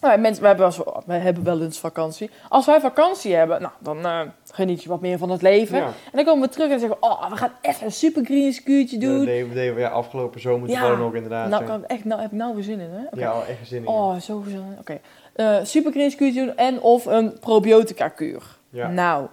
nou, 0.00 0.18
mensen, 0.18 0.42
wij, 0.42 0.50
hebben 0.54 0.72
wel 0.84 1.02
wij 1.06 1.18
hebben 1.18 1.44
wel 1.44 1.62
eens 1.62 1.78
vakantie. 1.78 2.30
Als 2.48 2.66
wij 2.66 2.80
vakantie 2.80 3.34
hebben, 3.34 3.60
nou, 3.60 3.72
dan 3.78 4.06
eh, 4.06 4.20
geniet 4.52 4.82
je 4.82 4.88
wat 4.88 5.00
meer 5.00 5.18
van 5.18 5.30
het 5.30 5.42
leven. 5.42 5.78
Ja. 5.78 5.84
En 5.84 5.92
dan 6.12 6.24
komen 6.24 6.48
we 6.48 6.54
terug 6.54 6.70
en 6.70 6.80
zeggen 6.80 6.98
we, 7.00 7.06
oh, 7.06 7.30
we 7.30 7.36
gaan 7.36 7.52
even 7.60 7.84
een 7.84 7.92
super 7.92 8.24
green 8.24 8.54
Dat 8.90 9.00
doen. 9.00 9.24
deden 9.24 9.48
we- 9.48 9.54
deden 9.54 9.74
we 9.74 9.80
ja, 9.80 9.88
afgelopen 9.88 10.40
zomer 10.40 10.68
Ja. 10.68 10.78
toevallig 10.78 11.00
ook 11.04 11.14
inderdaad. 11.14 11.48
nou, 11.48 11.62
ja. 11.62 11.68
kan 11.68 11.82
ik 11.82 11.90
echt, 11.90 12.04
nou 12.04 12.20
heb 12.20 12.30
ik 12.30 12.36
nou 12.38 12.54
weer 12.54 12.64
zin 12.64 12.80
in, 12.80 12.90
hè? 12.90 13.20
Ja, 13.20 13.32
echt 13.48 13.68
zin 13.68 13.76
in. 13.78 13.82
ja. 13.84 13.90
Oh, 13.98 14.16
zo 14.16 14.40
gezellig. 14.40 14.64
Oké. 14.80 14.98
Eh, 15.32 15.56
super 15.62 15.92
green 15.92 16.10
scuurtje 16.10 16.44
doen 16.46 16.56
en 16.56 16.80
of 16.80 17.06
een 17.06 17.38
probiotica 17.40 18.08
kuur. 18.08 18.42
Ja. 18.70 18.88
Nou, 18.88 19.26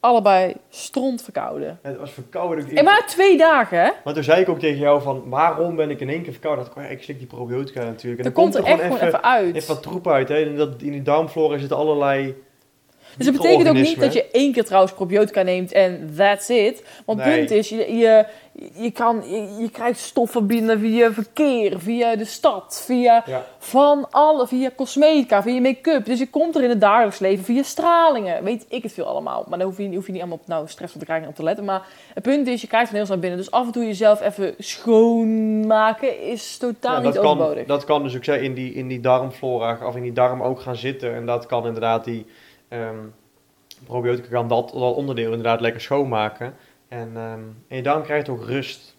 allebei 0.00 0.54
stront 0.68 1.22
verkouden. 1.22 1.78
Het 1.82 1.98
was 1.98 2.10
verkouden. 2.10 2.66
Ik- 2.66 2.72
En 2.78 2.84
maar 2.84 3.06
twee 3.06 3.36
dagen, 3.36 3.78
hè? 3.80 3.90
Maar 4.04 4.14
toen 4.14 4.22
zei 4.24 4.40
ik 4.40 4.48
ook 4.48 4.58
tegen 4.58 4.78
jou 4.78 5.02
van, 5.02 5.22
waarom 5.28 5.76
ben 5.76 5.90
ik 5.90 6.00
in 6.00 6.08
één 6.08 6.22
keer 6.22 6.32
verkouden? 6.32 6.64
Dat 6.74 6.84
ik, 6.84 6.90
ik 6.90 7.02
slik 7.02 7.18
die 7.18 7.26
probiotica 7.26 7.84
natuurlijk. 7.84 8.24
En 8.24 8.32
Dan 8.32 8.32
dan 8.34 8.42
komt 8.42 8.54
er 8.54 8.72
echt 8.72 8.82
gewoon 8.82 8.98
even 9.00 9.22
uit. 9.22 9.54
even 9.54 9.74
wat 9.74 9.82
troep 9.82 10.08
uit. 10.08 10.28
Hè? 10.28 10.44
En 10.44 10.56
dat, 10.56 10.68
in 10.82 10.92
die 10.92 11.02
darmflora 11.02 11.58
zitten 11.58 11.76
allerlei 11.76 12.34
Dus 13.16 13.26
dat 13.26 13.34
betekent 13.34 13.68
ook 13.68 13.74
niet 13.74 14.00
dat 14.00 14.12
je 14.12 14.30
één 14.32 14.52
keer 14.52 14.64
trouwens 14.64 14.92
probiotica 14.92 15.42
neemt 15.42 15.72
en 15.72 16.12
that's 16.16 16.48
it. 16.48 16.84
Want 17.06 17.18
het 17.18 17.28
Nee. 17.28 17.38
punt 17.38 17.50
is, 17.50 17.68
je, 17.68 17.96
je, 17.96 18.26
je, 18.74 18.90
kan, 18.90 19.22
je, 19.26 19.56
je 19.58 19.70
krijgt 19.70 19.98
stoffen 19.98 20.46
binnen 20.46 20.78
via 20.80 21.12
verkeer, 21.12 21.80
via 21.80 22.16
de 22.16 22.24
stad, 22.24 22.82
via 22.86 23.22
Ja. 23.26 23.44
van 23.58 24.06
alle, 24.10 24.46
via 24.46 24.70
cosmetica, 24.76 25.42
via 25.42 25.60
make-up. 25.60 26.04
Dus 26.04 26.18
je 26.18 26.30
komt 26.30 26.56
er 26.56 26.62
in 26.62 26.68
het 26.68 26.80
dagelijks 26.80 27.18
leven 27.18 27.44
via 27.44 27.62
stralingen. 27.62 28.44
Weet 28.44 28.66
ik 28.68 28.82
het 28.82 28.92
veel 28.92 29.04
allemaal. 29.04 29.44
Maar 29.48 29.58
daar 29.58 29.66
hoef 29.66 29.76
je, 29.78 29.94
hoef 29.94 30.06
je 30.06 30.12
niet 30.12 30.20
allemaal 30.20 30.38
op 30.40 30.46
nou, 30.46 30.68
stress 30.68 30.90
van 30.90 31.00
te 31.00 31.06
krijgen 31.06 31.24
en 31.26 31.30
op 31.30 31.36
te 31.38 31.44
letten. 31.44 31.64
Maar 31.64 31.82
het 32.14 32.22
punt 32.22 32.46
is, 32.46 32.60
je 32.60 32.66
krijgt 32.66 32.86
van 32.88 32.96
heel 32.96 33.06
snel 33.06 33.18
binnen. 33.18 33.38
Dus 33.38 33.50
af 33.50 33.66
en 33.66 33.72
toe 33.72 33.84
jezelf 33.84 34.20
even 34.20 34.54
schoonmaken 34.58 36.20
is 36.20 36.56
totaal 36.56 36.94
Ja, 37.00 37.00
niet 37.00 37.14
kan, 37.14 37.24
overbodig. 37.26 37.66
dat 37.66 37.84
kan 37.84 38.02
dus 38.02 38.16
ook 38.16 38.24
zeggen 38.24 38.44
in 38.44 38.54
die, 38.54 38.72
in 38.72 38.88
die 38.88 39.00
darmflora 39.00 39.78
of 39.86 39.96
in 39.96 40.02
die 40.02 40.12
darm 40.12 40.42
ook 40.42 40.60
gaan 40.60 40.76
zitten. 40.76 41.14
En 41.14 41.26
dat 41.26 41.46
kan 41.46 41.66
inderdaad 41.66 42.04
die 42.04 42.26
ehm, 42.68 42.96
probiotica 43.86 44.28
kan 44.28 44.48
dat, 44.48 44.70
dat 44.74 44.94
onderdeel 44.94 45.28
inderdaad 45.30 45.60
lekker 45.60 45.80
schoonmaken. 45.80 46.54
En, 46.90 47.10
ehm, 47.16 47.40
en 47.68 47.76
je 47.76 47.82
darm 47.82 48.02
krijgt 48.02 48.28
ook 48.28 48.44
rust. 48.44 48.96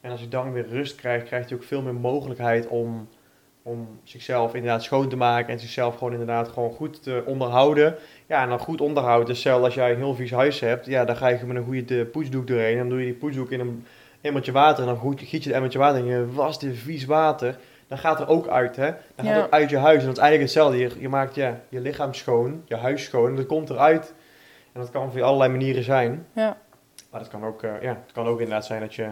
En 0.00 0.10
als 0.10 0.20
je 0.20 0.28
darm 0.28 0.52
weer 0.52 0.68
rust 0.68 0.94
krijgt, 0.96 1.26
krijgt 1.26 1.48
hij 1.48 1.58
ook 1.58 1.64
veel 1.64 1.82
meer 1.82 1.94
mogelijkheid 1.94 2.66
om, 2.66 3.08
om 3.62 3.88
zichzelf 4.02 4.54
inderdaad 4.54 4.82
schoon 4.82 5.08
te 5.08 5.16
maken. 5.16 5.52
En 5.52 5.60
zichzelf 5.60 5.96
gewoon 5.96 6.12
inderdaad 6.12 6.48
gewoon 6.48 6.72
goed 6.72 7.02
te 7.02 7.22
onderhouden. 7.26 7.94
Ja, 8.26 8.42
en 8.42 8.48
dan 8.48 8.58
goed 8.58 8.80
onderhouden. 8.80 9.26
Dus 9.28 9.40
stel 9.40 9.64
als 9.64 9.74
jij 9.74 9.90
een 9.90 9.96
heel 9.96 10.14
vies 10.14 10.30
huis 10.30 10.60
hebt, 10.60 10.86
ja, 10.86 11.04
dan 11.04 11.16
ga 11.16 11.28
je 11.28 11.46
met 11.46 11.56
een 11.56 11.64
goede 11.64 12.04
poetsdoek 12.06 12.46
doorheen. 12.46 12.72
En 12.72 12.78
dan 12.78 12.88
doe 12.88 12.98
je 12.98 13.04
die 13.04 13.14
poetsdoek 13.14 13.50
in 13.50 13.60
een 13.60 13.84
emmertje 14.20 14.52
water. 14.52 14.82
En 14.82 14.88
dan 14.88 14.98
goed, 14.98 15.20
giet 15.20 15.42
je 15.42 15.48
het 15.48 15.52
emmertje 15.56 15.78
water 15.78 16.00
en 16.00 16.06
je 16.06 16.32
was 16.32 16.58
dit 16.58 16.76
vies 16.76 17.04
water. 17.04 17.58
Dan 17.88 17.98
gaat 17.98 18.20
er 18.20 18.28
ook 18.28 18.48
uit, 18.48 18.76
hè. 18.76 18.90
Dan 19.14 19.26
gaat 19.26 19.34
Ja. 19.36 19.42
ook 19.44 19.50
uit 19.50 19.70
je 19.70 19.78
huis. 19.78 20.00
En 20.00 20.06
dat 20.06 20.16
is 20.16 20.22
eigenlijk 20.22 20.52
hetzelfde. 20.52 20.78
Je, 20.78 20.90
je 21.00 21.08
maakt 21.08 21.34
ja, 21.34 21.60
je 21.68 21.80
lichaam 21.80 22.14
schoon, 22.14 22.62
je 22.64 22.76
huis 22.76 23.04
schoon. 23.04 23.28
En 23.28 23.36
dat 23.36 23.46
komt 23.46 23.70
eruit. 23.70 24.14
En 24.72 24.80
dat 24.80 24.90
kan 24.90 25.02
op 25.02 25.16
allerlei 25.18 25.50
manieren 25.50 25.82
zijn. 25.82 26.26
Ja. 26.32 26.56
Maar 27.16 27.24
dat 27.24 27.34
kan 27.34 27.44
ook, 27.48 27.62
eh, 27.62 27.82
ja, 27.82 27.88
het 28.04 28.12
kan 28.12 28.26
ook 28.26 28.38
inderdaad 28.38 28.64
zijn 28.64 28.80
dat 28.80 28.94
je... 28.94 29.10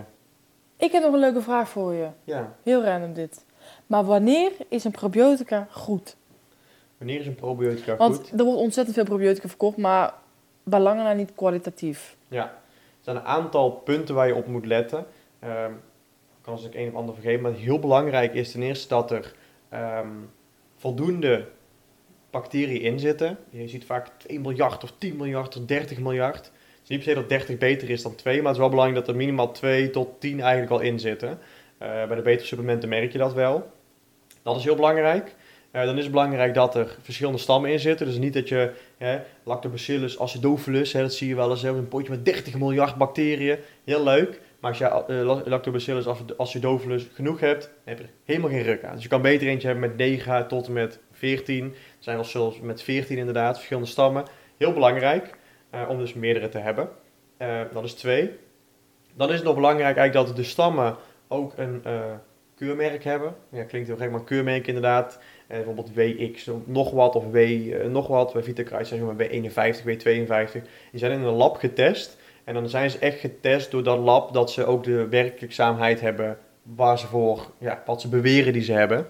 Ik 0.76 0.92
heb 0.92 1.02
nog 1.02 1.12
een 1.12 1.18
leuke 1.18 1.42
vraag 1.42 1.68
voor 1.68 1.92
je. 1.92 2.08
Ja, 2.24 2.54
Heel 2.62 2.84
random 2.84 3.12
dit. 3.12 3.44
Maar 3.86 4.04
wanneer 4.04 4.52
is 4.68 4.84
een 4.84 4.90
probiotica 4.90 5.66
goed? 5.70 6.16
wanneer 6.96 7.20
is 7.20 7.26
een 7.26 7.34
probiotica 7.34 7.96
Want 7.96 8.16
goed? 8.16 8.38
er 8.38 8.44
wordt 8.44 8.60
ontzettend 8.60 8.96
veel 8.96 9.04
probiotica 9.04 9.48
verkocht, 9.48 9.76
maar 9.76 10.14
bij 10.62 10.80
lange 10.80 11.02
na 11.02 11.12
niet 11.12 11.34
kwalitatief. 11.34 12.16
Ja, 12.28 12.44
er 12.44 12.50
zijn 13.00 13.16
een 13.16 13.22
aantal 13.22 13.70
punten 13.70 14.14
waar 14.14 14.26
je 14.26 14.34
op 14.34 14.46
moet 14.46 14.66
letten. 14.66 15.06
Ehm, 15.38 15.72
ik 15.72 16.42
kan 16.42 16.58
ze 16.58 16.66
ik 16.66 16.74
een 16.74 16.88
of 16.88 16.94
ander 16.94 17.14
vergeten, 17.14 17.42
maar 17.42 17.52
heel 17.52 17.78
belangrijk 17.78 18.34
is 18.34 18.52
ten 18.52 18.62
eerste 18.62 18.88
dat 18.88 19.10
er 19.10 19.34
ehm, 19.68 20.08
voldoende 20.76 21.48
bacteriën 22.30 22.80
in 22.80 22.98
zitten. 22.98 23.38
Je 23.50 23.68
ziet 23.68 23.84
vaak 23.84 24.08
2 24.16 24.40
miljard 24.40 24.84
of 24.84 24.92
10 24.98 25.16
miljard 25.16 25.56
of 25.56 25.64
30 25.64 25.98
miljard. 25.98 26.52
Is 26.84 26.88
niet 26.90 26.98
per 26.98 27.08
se 27.08 27.14
dat 27.14 27.28
30 27.28 27.58
beter 27.58 27.90
is 27.90 28.02
dan 28.02 28.14
2, 28.14 28.36
maar 28.36 28.44
het 28.44 28.52
is 28.54 28.58
wel 28.60 28.68
belangrijk 28.68 29.00
dat 29.06 29.14
er 29.14 29.20
minimaal 29.20 29.52
2 29.52 29.90
tot 29.90 30.20
10 30.20 30.40
eigenlijk 30.40 30.72
al 30.72 30.80
in 30.80 31.00
zitten. 31.00 31.38
Eh, 31.78 31.88
bij 32.06 32.16
de 32.16 32.22
betere 32.22 32.46
supplementen 32.46 32.88
merk 32.88 33.12
je 33.12 33.18
dat 33.18 33.34
wel. 33.34 33.70
Dat 34.42 34.56
is 34.56 34.64
heel 34.64 34.74
belangrijk. 34.76 35.34
Eh, 35.70 35.84
dan 35.84 35.96
is 35.96 36.02
het 36.02 36.12
belangrijk 36.12 36.54
dat 36.54 36.74
er 36.74 36.96
verschillende 37.02 37.38
stammen 37.38 37.70
in 37.70 37.80
zitten. 37.80 38.06
Dus 38.06 38.16
niet 38.16 38.32
dat 38.34 38.48
je 38.48 38.70
hè, 38.98 39.18
Lactobacillus 39.44 40.18
acidophilus, 40.18 40.92
hè, 40.92 41.00
dat 41.00 41.12
zie 41.14 41.28
je 41.28 41.34
wel 41.34 41.50
eens, 41.50 41.62
hè, 41.62 41.68
een 41.68 41.88
potje 41.88 42.10
met 42.10 42.24
30 42.24 42.54
miljard 42.58 42.96
bacteriën. 42.96 43.58
Heel 43.84 44.02
leuk. 44.04 44.40
Maar 44.60 44.70
als 44.70 44.78
je 44.78 44.84
eh, 44.84 45.24
la- 45.26 45.42
Lactobacillus 45.44 46.06
acidophilus 46.36 47.06
genoeg 47.12 47.40
hebt, 47.40 47.70
heb 47.84 47.98
je 47.98 48.04
er 48.04 48.10
helemaal 48.24 48.50
geen 48.50 48.62
ruk 48.62 48.84
aan. 48.84 48.94
Dus 48.94 49.02
je 49.02 49.08
kan 49.08 49.22
beter 49.22 49.46
eentje 49.48 49.66
hebben 49.68 49.88
met 49.88 49.96
9 49.98 50.48
tot 50.48 50.66
en 50.66 50.72
met 50.72 50.98
14. 51.12 51.64
Er 51.64 51.72
zijn 51.98 52.16
wel 52.16 52.24
zelfs 52.24 52.60
met 52.60 52.82
14 52.82 53.18
inderdaad, 53.18 53.54
verschillende 53.56 53.88
stammen. 53.88 54.24
Heel 54.58 54.72
belangrijk 54.72 55.36
eh, 55.74 55.88
om 55.88 55.98
dus 55.98 56.14
meerdere 56.14 56.48
te 56.48 56.58
hebben. 56.58 56.88
Eh, 57.36 57.60
dat 57.72 57.84
is 57.84 57.94
twee. 57.94 58.30
Dan 59.14 59.28
is 59.28 59.34
het 59.34 59.44
nog 59.44 59.54
belangrijk 59.54 59.96
eigenlijk 59.96 60.26
dat 60.26 60.36
de 60.36 60.42
stammen 60.42 60.96
ook 61.28 61.52
een 61.56 61.80
eh, 61.84 62.00
keurmerk 62.56 63.04
hebben. 63.04 63.34
Ja, 63.48 63.64
klinkt 63.64 63.88
heel 63.88 63.96
gek, 63.96 64.10
maar 64.10 64.24
keurmerk 64.24 64.66
inderdaad. 64.66 65.18
Bijvoorbeeld 65.46 65.94
WX, 65.94 66.50
nog 66.64 66.90
wat, 66.90 67.14
of 67.14 67.24
W, 67.30 67.38
nog 67.88 68.06
wat. 68.06 68.32
Bij 68.32 68.42
VitaKruid 68.42 68.86
zijn 68.86 69.00
ze 69.00 69.06
maar 69.06 69.26
W51, 69.26 69.78
W52. 69.80 70.52
Die 70.90 71.00
zijn 71.00 71.12
in 71.12 71.22
een 71.22 71.34
lab 71.34 71.56
getest. 71.56 72.16
En 72.44 72.54
dan 72.54 72.68
zijn 72.68 72.90
ze 72.90 72.98
echt 72.98 73.18
getest 73.18 73.70
door 73.70 73.82
dat 73.82 73.98
lab 73.98 74.32
dat 74.32 74.50
ze 74.50 74.64
ook 74.64 74.84
de 74.84 75.08
werkzaamheid 75.08 76.00
hebben 76.00 76.38
waar 76.62 76.98
ze 76.98 77.06
voor, 77.06 77.50
ja, 77.58 77.82
wat 77.86 78.00
ze 78.00 78.08
beweren 78.08 78.52
die 78.52 78.62
ze 78.62 78.72
hebben. 78.72 79.06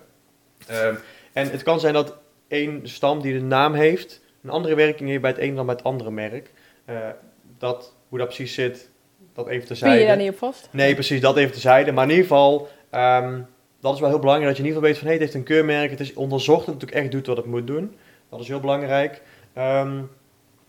Ehm, 0.67 0.95
en 1.33 1.51
het 1.51 1.63
kan 1.63 1.81
zijn 1.81 1.95
dat 1.95 2.17
één 2.49 2.81
stam 2.83 3.23
die 3.23 3.33
de 3.33 3.45
naam 3.45 3.75
heeft, 3.75 4.23
een 4.43 4.51
andere 4.51 4.75
werking 4.75 5.09
heeft 5.09 5.21
bij 5.21 5.31
het 5.31 5.41
een 5.41 5.55
dan 5.55 5.67
bij 5.67 5.75
het 5.75 5.85
andere 5.85 6.11
merk. 6.11 6.51
Eh, 6.85 6.97
dat, 7.59 7.95
hoe 8.09 8.19
dat 8.19 8.27
precies 8.27 8.55
zit, 8.55 8.91
dat 9.35 9.47
even 9.47 9.59
Pin 9.59 9.67
terzijde. 9.67 10.01
je 10.01 10.07
daar 10.07 10.17
niet 10.17 10.31
op 10.31 10.39
vast? 10.39 10.69
Nee, 10.71 10.95
precies, 10.95 11.21
dat 11.21 11.37
even 11.37 11.53
terzijde. 11.53 11.93
Maar 11.93 12.05
in 12.05 12.11
ieder 12.11 12.25
geval, 12.25 12.69
ehm, 12.91 13.41
dat 13.81 13.95
is 13.95 14.01
wel 14.01 14.09
heel 14.09 14.19
belangrijk 14.19 14.49
dat 14.49 14.57
je 14.57 14.63
in 14.63 14.69
ieder 14.69 14.83
geval 14.83 14.83
weet 14.83 14.99
van, 14.99 15.07
hé, 15.07 15.13
het 15.13 15.23
heeft 15.23 15.35
een 15.35 15.43
keurmerk, 15.43 15.91
het 15.91 16.01
is 16.01 16.15
onderzocht 16.15 16.67
het 16.67 16.85
ook 16.85 16.91
echt 16.91 17.11
doet 17.11 17.27
wat 17.27 17.37
het 17.37 17.47
moet 17.47 17.67
doen. 17.67 17.95
Dat 18.29 18.41
is 18.41 18.49
heel 18.49 18.61
belangrijk. 18.61 19.23
Ehm, 19.53 20.01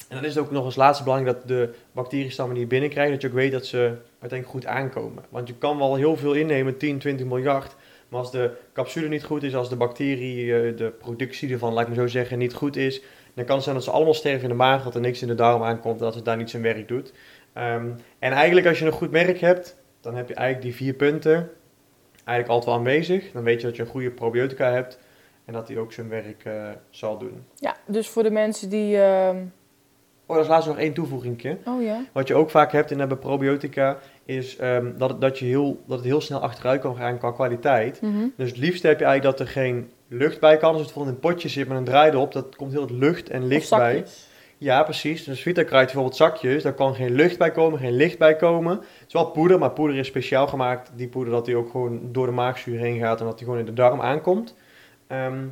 en 0.10 0.16
dan 0.16 0.26
is 0.26 0.36
het 0.36 0.44
ook 0.44 0.52
nog 0.52 0.66
als 0.66 0.76
laatste 0.76 1.04
belangrijk 1.04 1.38
dat 1.38 1.48
de 1.48 1.74
bacteriestammen 1.92 2.54
die 2.54 2.64
je 2.64 2.70
binnenkrijgt, 2.70 3.12
dat 3.12 3.22
je 3.22 3.28
ook 3.28 3.34
weet 3.34 3.52
dat 3.52 3.66
ze 3.66 3.78
uiteindelijk 4.20 4.50
goed 4.50 4.66
aankomen. 4.66 5.24
Want 5.30 5.48
je 5.48 5.54
kan 5.54 5.78
wel 5.78 5.96
heel 5.96 6.18
veel 6.18 6.34
innemen, 6.34 6.78
10, 6.78 7.00
20 7.00 7.26
miljard, 7.26 7.76
maar 8.10 8.20
als 8.20 8.32
de 8.32 8.52
capsule 8.74 9.08
niet 9.08 9.24
goed 9.24 9.44
is, 9.44 9.56
als 9.56 9.70
de 9.70 9.76
bacterie, 9.76 10.56
eh, 10.56 10.78
de 10.78 10.90
productie 11.00 11.52
ervan, 11.52 11.74
laat 11.74 11.82
ik 11.82 11.88
maar 11.88 11.98
zo 11.98 12.08
zeggen, 12.08 12.38
niet 12.38 12.54
goed 12.54 12.76
is, 12.76 13.02
dan 13.36 13.46
kan 13.46 13.56
het 13.56 13.64
zijn 13.64 13.76
dat 13.76 13.84
ze 13.84 13.92
allemaal 13.92 14.14
sterven 14.14 14.44
in 14.44 14.50
de 14.50 14.56
maag, 14.56 14.84
dat 14.84 14.96
er 14.96 15.02
niks 15.02 15.22
in 15.22 15.28
de 15.28 15.36
darm 15.36 15.64
aankomt, 15.64 16.00
dat 16.00 16.16
het 16.16 16.26
daar 16.26 16.38
niet 16.38 16.50
zijn 16.50 16.62
werk 16.62 16.88
doet. 16.88 17.14
Ehm, 17.54 17.90
en 18.20 18.32
eigenlijk 18.32 18.68
als 18.68 18.80
je 18.80 18.86
een 18.86 18.92
goed 18.92 19.12
merk 19.12 19.40
hebt, 19.40 19.78
dan 20.02 20.16
heb 20.16 20.28
je 20.28 20.34
eigenlijk 20.34 20.68
die 20.68 20.76
vier 20.76 20.94
punten 20.94 21.50
eigenlijk 22.12 22.48
altijd 22.48 22.66
wel 22.66 22.74
aanwezig. 22.74 23.32
Dan 23.32 23.44
weet 23.44 23.62
je 23.62 23.68
dat 23.68 23.76
je 23.76 23.82
een 23.82 23.90
goede 23.90 24.12
probiotica 24.12 24.72
hebt 24.72 25.00
en 25.46 25.54
dat 25.54 25.68
die 25.68 25.80
ook 25.80 25.94
zijn 25.94 26.10
werk 26.10 26.46
eh, 26.46 26.70
zal 26.90 27.18
doen. 27.18 27.44
Ja, 27.56 27.76
dus 27.86 28.10
voor 28.10 28.24
de 28.24 28.32
mensen 28.32 28.70
die... 28.70 28.98
ehm, 28.98 29.38
Oh, 30.28 30.36
dat 30.36 30.46
is 30.46 30.52
laatst 30.52 30.68
nog 30.68 30.78
één 30.78 30.94
toevoeging. 30.94 31.58
Oh 31.66 31.84
ja? 31.84 32.06
Wat 32.12 32.28
je 32.28 32.36
ook 32.36 32.50
vaak 32.50 32.72
hebt 32.72 32.92
in 32.92 32.98
de 32.98 33.18
probiotica 33.18 33.98
is 34.26 34.58
ehm, 34.58 34.98
dat, 34.98 35.10
het, 35.10 35.22
dat, 35.22 35.40
je 35.40 35.46
heel, 35.46 35.84
dat 35.88 35.98
het 35.98 36.08
heel 36.08 36.22
snel 36.22 36.40
achteruit 36.40 36.82
kan 36.82 36.96
gaan 36.96 37.18
qua 37.18 37.32
kwaliteit. 37.32 38.02
Mhm. 38.02 38.28
Dus 38.38 38.50
het 38.50 38.58
liefste 38.58 38.88
heb 38.88 39.00
je 39.00 39.06
eigenlijk 39.06 39.38
dat 39.38 39.48
er 39.48 39.54
geen 39.54 39.92
lucht 40.18 40.40
bij 40.40 40.58
kan. 40.58 40.70
Als 40.70 40.78
het 40.78 40.86
bijvoorbeeld 40.86 41.18
in 41.18 41.24
een 41.24 41.34
potje 41.34 41.50
zit 41.50 41.68
met 41.68 41.78
een 41.78 41.84
draai 41.84 42.12
erop, 42.12 42.32
dat 42.32 42.56
komt 42.56 42.72
heel 42.72 42.82
wat 42.82 42.92
lucht 42.92 43.30
en 43.30 43.48
licht 43.48 43.70
bij. 43.70 44.06
Ja, 44.58 44.84
precies. 44.84 45.24
Dus 45.24 45.42
Vitakruid 45.42 45.86
bijvoorbeeld 45.86 46.16
zakjes, 46.16 46.64
daar 46.64 46.74
kan 46.74 46.96
geen 46.96 47.12
lucht 47.12 47.38
bij 47.38 47.52
komen, 47.52 47.80
geen 47.80 47.96
licht 47.96 48.18
bij 48.18 48.36
komen. 48.36 48.78
Het 48.78 49.08
is 49.08 49.14
wel 49.14 49.32
poeder, 49.32 49.60
maar 49.60 49.72
poeder 49.72 49.98
is 49.98 50.08
speciaal 50.08 50.48
gemaakt. 50.48 50.92
Die 50.96 51.08
poeder 51.08 51.34
dat 51.34 51.46
die 51.46 51.56
ook 51.56 51.70
gewoon 51.70 52.12
door 52.12 52.26
de 52.26 52.32
maagzuur 52.32 52.80
heen 52.80 53.00
gaat 53.00 53.20
en 53.20 53.26
dat 53.26 53.38
die 53.38 53.46
gewoon 53.46 53.60
in 53.60 53.66
de 53.66 53.74
darm 53.74 54.02
aankomt. 54.02 54.56
Ehm, 55.08 55.44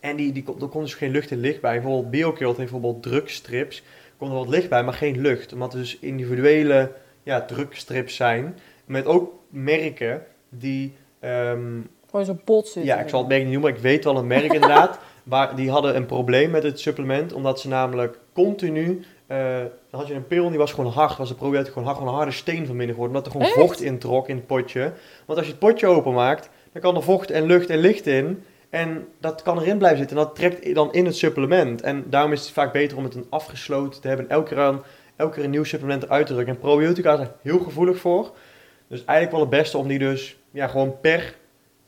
en 0.00 0.16
die, 0.16 0.32
die, 0.32 0.44
er 0.60 0.68
komt 0.68 0.84
dus 0.84 0.94
geen 0.94 1.10
lucht 1.10 1.30
en 1.30 1.40
licht 1.40 1.60
bij. 1.60 1.72
Bijvoorbeeld 1.72 2.10
Biocult 2.10 2.56
heeft 2.56 2.70
bijvoorbeeld 2.70 3.02
drukstrips. 3.02 3.78
Er 3.78 4.14
komt 4.16 4.30
er 4.30 4.36
wat 4.36 4.48
licht 4.48 4.68
bij, 4.68 4.84
maar 4.84 4.94
geen 4.94 5.20
lucht. 5.20 5.52
Omdat 5.52 5.72
er 5.72 5.78
dus 5.78 5.98
individuele 5.98 6.92
ja, 7.22 7.44
drukstrips 7.44 8.16
zijn. 8.16 8.58
Met 8.84 9.06
ook 9.06 9.32
merken 9.50 10.26
die... 10.48 10.94
ehm, 11.20 11.80
Gewoon 12.10 12.24
zo'n 12.24 12.40
pot 12.44 12.64
zitten. 12.64 12.84
ja, 12.84 13.00
ik 13.00 13.08
zal 13.08 13.18
het 13.18 13.28
merk 13.28 13.42
niet 13.42 13.52
noemen, 13.52 13.70
maar 13.70 13.78
ik 13.78 13.84
weet 13.84 14.04
wel 14.04 14.16
een 14.16 14.26
merk 14.26 14.52
inderdaad. 14.58 14.98
Waar, 15.22 15.56
die 15.56 15.70
hadden 15.70 15.96
een 15.96 16.06
probleem 16.06 16.50
met 16.50 16.62
het 16.62 16.80
supplement, 16.80 17.32
omdat 17.32 17.60
ze 17.60 17.68
namelijk 17.68 18.18
continu... 18.32 19.04
eh, 19.26 19.58
dan 19.90 20.00
had 20.00 20.06
je 20.08 20.14
een 20.14 20.26
pil 20.26 20.44
en 20.44 20.50
die 20.50 20.58
was 20.58 20.72
gewoon 20.72 20.92
hard, 20.92 21.16
was 21.16 21.28
de 21.28 21.34
probiotica 21.34 21.72
gewoon 21.72 21.84
hard, 21.84 21.96
gewoon 21.96 22.12
een 22.12 22.18
harde 22.18 22.34
steen 22.36 22.66
van 22.66 22.76
binnen 22.76 22.94
geworden. 22.94 23.16
Omdat 23.16 23.26
er 23.26 23.32
gewoon 23.32 23.46
Echt? 23.46 23.66
vocht 23.66 23.80
introk 23.80 24.28
in 24.28 24.36
het 24.36 24.46
potje. 24.46 24.92
Want 25.26 25.38
als 25.38 25.46
je 25.46 25.54
het 25.54 25.60
potje 25.60 25.86
openmaakt, 25.86 26.50
dan 26.72 26.82
kan 26.82 26.96
er 26.96 27.02
vocht 27.02 27.30
en 27.30 27.46
lucht 27.46 27.70
en 27.70 27.78
licht 27.78 28.06
in. 28.06 28.44
En 28.70 29.06
dat 29.20 29.42
kan 29.42 29.60
erin 29.60 29.78
blijven 29.78 29.98
zitten 29.98 30.16
en 30.16 30.22
dat 30.22 30.34
trekt 30.34 30.74
dan 30.74 30.92
in 30.92 31.04
het 31.04 31.16
supplement. 31.16 31.82
En 31.82 32.04
daarom 32.10 32.32
is 32.32 32.40
het 32.40 32.50
vaak 32.50 32.72
beter 32.72 32.96
om 32.96 33.04
het 33.04 33.14
een 33.14 33.26
afgesloten 33.30 34.00
te 34.00 34.08
hebben. 34.08 34.28
en 34.28 34.34
Elke 34.34 34.48
keer, 34.48 34.62
aan, 34.62 34.82
elke 35.16 35.34
keer 35.34 35.44
een 35.44 35.50
nieuw 35.50 35.64
supplement 35.64 36.02
eruit 36.02 36.26
te 36.26 36.32
drukken. 36.32 36.54
En 36.54 36.60
probiotica 36.60 37.16
zijn 37.16 37.30
heel 37.42 37.58
gevoelig 37.58 37.98
voor. 37.98 38.30
Dus 38.88 39.04
eigenlijk 39.04 39.30
wel 39.30 39.40
het 39.40 39.50
beste 39.60 39.78
om 39.78 39.88
die 39.88 39.98
dus 39.98 40.36
ja, 40.50 40.66
gewoon 40.66 41.00
per 41.00 41.34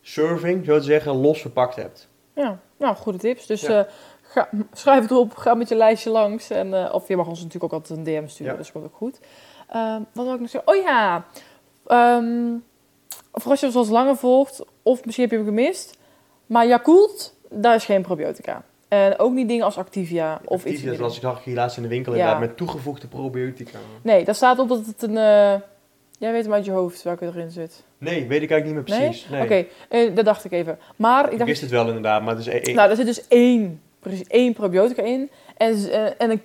serving, 0.09 0.65
zo 0.65 0.79
te 0.79 0.85
zeggen, 0.85 1.17
los 1.17 1.41
verpakt 1.41 1.77
hebt. 1.77 2.09
Ja, 2.35 2.59
nou, 2.77 2.97
goede 2.97 3.19
tips. 3.19 3.47
Dus 3.47 3.61
Ja. 3.61 3.79
eh, 3.85 3.93
ga, 4.23 4.49
schrijf 4.73 5.03
het 5.03 5.12
op, 5.12 5.35
ga 5.37 5.55
met 5.55 5.69
je 5.69 5.75
lijstje 5.75 6.11
langs. 6.11 6.50
En, 6.50 6.75
eh, 6.75 6.95
of 6.95 7.09
je 7.09 7.17
mag 7.17 7.27
ons 7.29 7.38
natuurlijk 7.43 7.73
ook 7.73 7.81
altijd 7.81 7.99
een 7.99 8.05
DM 8.05 8.27
sturen, 8.29 8.53
Ja. 8.53 8.59
dus 8.59 8.67
dat 8.67 8.75
komt 8.83 8.85
ook 8.93 8.97
goed. 8.97 9.19
Ehm, 9.69 10.00
wat 10.12 10.25
wil 10.25 10.35
ik 10.35 10.41
nog 10.41 10.50
zeggen? 10.50 10.73
Oh 10.73 10.83
ja, 10.83 11.25
Ehm 11.87 12.55
voor 13.33 13.50
als 13.50 13.61
je 13.61 13.67
ons 13.67 13.75
al 13.77 13.87
langer 13.88 14.17
volgt, 14.17 14.65
of 14.83 15.05
misschien 15.05 15.25
heb 15.29 15.33
je 15.38 15.45
hem 15.45 15.55
gemist. 15.55 15.97
Maar 16.47 16.67
Yakult, 16.67 17.35
daar 17.50 17.75
is 17.75 17.85
geen 17.85 18.03
probiotica. 18.03 18.62
En 18.88 19.19
ook 19.19 19.33
niet 19.33 19.49
dingen 19.49 19.65
als 19.65 19.79
Activia 19.79 20.41
of 20.45 20.65
iets. 20.65 20.75
Activia, 20.77 20.97
zoals 20.97 21.15
ik 21.17 21.23
zag 21.23 21.45
hier 21.45 21.55
laatst 21.55 21.77
in 21.77 21.83
de 21.83 21.88
winkel 21.88 22.12
Ja. 22.12 22.19
inderdaad, 22.19 22.41
met 22.49 22.57
toegevoegde 22.57 23.07
probiotica. 23.07 23.79
Nee, 24.03 24.25
daar 24.25 24.35
staat 24.35 24.59
op 24.59 24.69
dat 24.69 24.87
het 24.87 25.03
een... 25.03 25.17
jij 26.19 26.33
weet 26.33 26.45
hem 26.45 26.53
uit 26.53 26.65
je 26.65 26.71
hoofd 26.71 27.03
welke 27.03 27.25
erin 27.27 27.51
zit. 27.51 27.83
Nee, 27.99 28.27
weet 28.27 28.43
ik 28.43 28.51
eigenlijk 28.51 28.65
niet 28.65 28.75
meer 28.99 28.99
precies. 29.09 29.27
Nee? 29.31 29.43
Oké, 29.43 29.65
eh, 29.89 30.15
dat 30.15 30.25
dacht 30.25 30.45
ik 30.45 30.53
even. 30.53 30.79
Maar 30.97 31.25
ik 31.25 31.33
Ik 31.33 31.39
dacht... 31.39 31.51
wist 31.51 31.61
het 31.61 31.71
wel 31.71 31.87
inderdaad, 31.87 32.23
maar 32.23 32.37
het 32.37 32.47
is 32.47 32.61
één. 32.63 32.77
Nou, 32.77 32.91
er 32.91 32.97
zit 32.97 33.07
dus 33.07 33.29
één, 33.29 33.81
precies 34.01 34.27
één 34.27 34.53
probiotica 34.53 35.03
in. 35.03 35.31
En, 35.57 35.91
eh, 35.91 36.05
en 36.19 36.31
een 36.31 36.41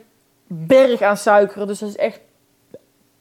berg 0.47 1.01
aan 1.01 1.17
suikeren. 1.17 1.67
Dus 1.67 1.79
dat 1.79 1.89
is 1.89 1.95
echt 1.95 2.19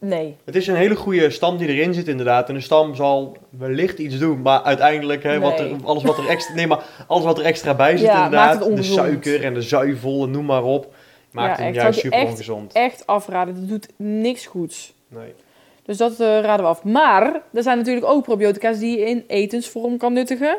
Nee. 0.04 0.36
Het 0.44 0.56
is 0.56 0.66
een 0.66 0.74
hele 0.74 0.94
goede 0.96 1.30
stam 1.30 1.56
die 1.56 1.68
erin 1.68 1.94
zit 1.94 2.08
inderdaad. 2.08 2.48
En 2.48 2.54
de 2.54 2.60
stam 2.60 2.94
zal 2.94 3.36
wellicht 3.50 3.98
iets 3.98 4.18
doen, 4.18 4.42
maar 4.42 4.62
uiteindelijk, 4.62 5.22
hè, 5.22 5.40
wat 5.40 5.58
er, 5.60 5.70
alles, 5.84 6.02
wat 6.02 6.18
er 6.18 6.28
extra, 6.28 6.54
nee, 6.54 6.66
maar 6.66 6.84
alles 7.06 7.24
wat 7.24 7.38
er 7.38 7.44
extra 7.44 7.74
bij 7.74 7.96
zit 7.96 8.06
Ja, 8.06 8.24
inderdaad, 8.24 8.64
het 8.64 8.76
de 8.76 8.82
suiker 8.82 9.44
en 9.44 9.54
de 9.54 9.62
zuivel 9.62 10.22
en 10.24 10.30
noem 10.30 10.44
maar 10.44 10.62
op, 10.62 10.94
maakt 11.30 11.58
Ja, 11.58 11.64
hem 11.64 11.72
echt. 11.72 11.82
juist 11.82 12.00
super 12.00 12.18
echt- 12.18 12.30
ongezond. 12.30 12.72
Echt 12.72 13.06
afraden. 13.06 13.54
Dat 13.54 13.68
doet 13.68 13.88
niks 13.96 14.46
goeds. 14.46 14.94
Nee. 15.08 15.34
Dus 15.82 15.96
dat 15.96 16.12
eh, 16.20 16.40
raden 16.40 16.64
we 16.64 16.70
af. 16.70 16.84
Maar 16.84 17.42
er 17.52 17.62
zijn 17.62 17.78
natuurlijk 17.78 18.06
ook 18.06 18.22
probiotica's 18.22 18.78
die 18.78 18.98
je 18.98 19.04
in 19.04 19.24
etensvorm 19.26 19.96
kan 19.98 20.12
nuttigen. 20.12 20.58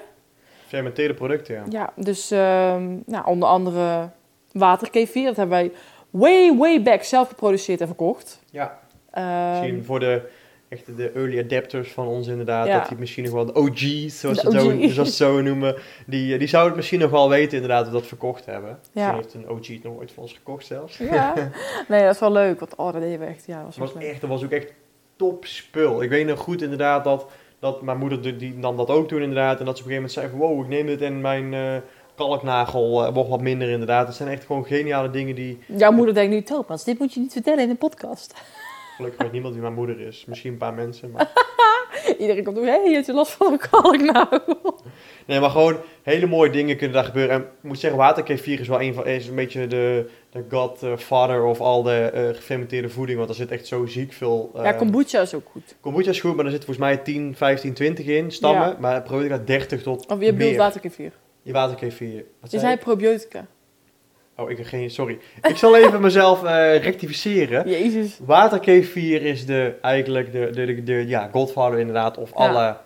Fermenteerde 0.67 1.13
producten, 1.13 1.55
ja. 1.55 1.63
Ja, 1.69 1.93
dus 1.95 2.31
ehm, 2.31 2.95
nou, 3.05 3.25
onder 3.25 3.49
andere 3.49 4.09
waterkefir. 4.51 5.25
Dat 5.25 5.35
hebben 5.35 5.57
wij 5.57 5.71
way, 6.09 6.57
way 6.57 6.81
back 6.83 7.03
zelf 7.03 7.27
geproduceerd 7.27 7.81
en 7.81 7.87
verkocht. 7.87 8.41
Ja, 8.51 8.81
Ehm, 9.11 9.49
misschien 9.49 9.83
voor 9.83 9.99
de, 9.99 10.21
echt 10.69 10.97
de 10.97 11.11
early 11.11 11.39
adapters 11.39 11.91
van 11.91 12.07
ons 12.07 12.27
inderdaad, 12.27 12.67
Ja. 12.67 12.79
dat 12.79 12.87
die 12.87 12.97
misschien 12.97 13.23
nog 13.23 13.33
wel 13.33 13.45
de 13.45 13.55
OG's, 13.55 14.19
zoals 14.19 14.39
ze 14.39 14.99
het 15.01 15.13
zo, 15.13 15.41
noemen, 15.41 15.75
die, 16.05 16.37
die 16.37 16.47
zouden 16.47 16.69
het 16.71 16.77
misschien 16.79 16.99
nog 16.99 17.11
wel 17.11 17.29
weten 17.29 17.53
inderdaad, 17.53 17.83
dat 17.83 17.93
we 17.93 17.99
dat 17.99 18.07
verkocht 18.07 18.45
hebben. 18.45 18.79
Ja. 18.91 19.15
Heeft 19.15 19.33
een 19.33 19.49
OG 19.49 19.67
het 19.67 19.83
nog 19.83 19.97
ooit 19.97 20.11
van 20.11 20.23
ons 20.23 20.33
gekocht 20.33 20.65
zelfs. 20.65 20.97
ja, 20.97 21.33
nee, 21.89 22.03
dat 22.03 22.13
is 22.13 22.19
wel 22.19 22.31
leuk. 22.31 22.59
Want 22.59 22.75
oh, 22.75 22.91
dat 22.93 23.01
deden 23.01 23.19
we 23.19 23.25
echt. 23.25 23.45
Ja, 23.45 23.63
was, 23.63 23.77
was 23.77 23.93
echt, 23.95 24.21
dat 24.21 24.29
was 24.29 24.43
ook 24.43 24.51
echt 24.51 24.71
top 25.15 25.45
spul. 25.45 26.03
Ik 26.03 26.09
weet 26.09 26.27
nog 26.27 26.39
goed 26.39 26.61
inderdaad 26.61 27.03
dat, 27.03 27.25
dat 27.59 27.81
mijn 27.81 27.97
moeder 27.97 28.21
die- 28.21 28.35
die 28.35 28.53
nam 28.53 28.77
dat 28.77 28.89
ook 28.89 29.07
toen 29.07 29.21
inderdaad. 29.21 29.59
En 29.59 29.65
dat 29.65 29.77
ze 29.77 29.83
op 29.83 29.89
een 29.89 29.95
gegeven 29.95 30.19
moment 30.19 30.39
zei 30.39 30.49
van 30.49 30.55
wow, 30.57 30.61
ik 30.63 30.67
neem 30.67 30.85
dit 30.85 31.01
en 31.01 31.21
mijn 31.21 31.53
eh, 31.53 31.75
kalknagel 32.15 33.05
eh, 33.05 33.13
wordt 33.13 33.29
wat 33.29 33.41
minder 33.41 33.69
inderdaad. 33.69 34.07
Het 34.07 34.15
zijn 34.15 34.29
echt 34.29 34.45
gewoon 34.45 34.65
geniale 34.65 35.09
dingen 35.09 35.35
die 35.35 35.59
Jouw 35.65 35.91
moeder 35.91 36.13
denkt 36.13 36.31
nu, 36.33 36.41
Thomas, 36.41 36.83
dit 36.83 36.99
moet 36.99 37.13
je 37.13 37.19
niet 37.19 37.31
vertellen 37.33 37.63
in 37.63 37.69
een 37.69 37.77
podcast. 37.77 38.33
gelukkig 38.95 39.21
weet 39.21 39.31
niemand 39.31 39.53
wie 39.53 39.61
mijn 39.63 39.73
moeder 39.73 39.99
is. 39.99 40.25
Misschien 40.27 40.51
een 40.51 40.57
paar 40.57 40.73
mensen. 40.73 41.11
Maar... 41.11 41.31
Iedereen 42.19 42.43
komt 42.43 42.55
doen, 42.55 42.65
hé, 42.65 42.71
hey, 42.71 42.87
je 42.89 42.93
hebt 42.93 43.05
je 43.05 43.13
last 43.13 43.31
van 43.31 43.51
een 43.51 43.59
kalknagel. 43.69 44.81
Nee, 45.25 45.39
maar 45.39 45.49
gewoon 45.49 45.77
hele 46.03 46.25
mooie 46.25 46.49
dingen 46.49 46.77
kunnen 46.77 46.95
daar 46.95 47.05
gebeuren. 47.05 47.35
En 47.35 47.41
ik 47.41 47.47
moet 47.61 47.79
zeggen, 47.79 47.99
waterkefir 47.99 48.59
is 48.59 48.67
wel 48.67 48.81
een 48.81 48.93
van, 48.93 49.05
is 49.07 49.27
een 49.27 49.35
beetje 49.35 49.67
de, 49.67 50.09
de 50.33 50.43
godfather 50.49 51.43
of 51.43 51.59
al 51.61 51.83
de 51.83 51.99
eh, 52.13 52.27
gefermenteerde 52.35 52.89
voeding. 52.89 53.17
Want 53.17 53.29
er 53.29 53.35
zit 53.35 53.51
echt 53.51 53.67
zo 53.67 53.85
ziek 53.85 54.13
veel... 54.13 54.51
ja, 54.55 54.63
eh, 54.63 54.77
kombucha 54.77 55.21
is 55.21 55.33
ook 55.33 55.47
goed. 55.51 55.75
Kombucha 55.79 56.09
is 56.09 56.19
goed, 56.21 56.35
maar 56.35 56.45
er 56.45 56.51
zit 56.51 56.65
volgens 56.65 56.85
mij 56.85 56.97
10, 56.97 57.35
15, 57.35 57.73
20 57.73 58.05
in 58.05 58.31
stammen. 58.31 58.67
Ja. 58.67 58.75
Maar 58.79 59.01
probiotica 59.01 59.37
30 59.45 59.81
tot 59.83 60.05
Of 60.11 60.19
je 60.21 60.33
bedoelt 60.33 60.55
waterkefir. 60.55 61.11
Je 61.41 61.53
waterkefir. 61.53 62.13
Wat 62.15 62.25
Je 62.41 62.47
zei 62.49 62.61
zei 62.61 62.73
ik? 62.73 62.79
probiotica. 62.79 63.45
Oh, 64.37 64.49
ik 64.51 64.57
heb 64.57 64.65
geen... 64.65 64.89
Sorry. 64.89 65.17
Ik 65.41 65.55
zal 65.57 65.77
even 65.77 66.01
mezelf 66.09 66.43
eh, 66.43 66.83
rectificeren. 66.83 67.69
Jezus. 67.69 68.19
Waterkefir 68.25 69.21
is 69.21 69.45
de, 69.45 69.73
eigenlijk 69.81 70.31
de, 70.31 70.49
de, 70.51 70.65
de, 70.65 70.83
de- 70.83 71.07
ja, 71.07 71.29
godfather 71.31 71.79
inderdaad. 71.79 72.17
Of 72.17 72.29
Ja. 72.29 72.35
alle... 72.47 72.77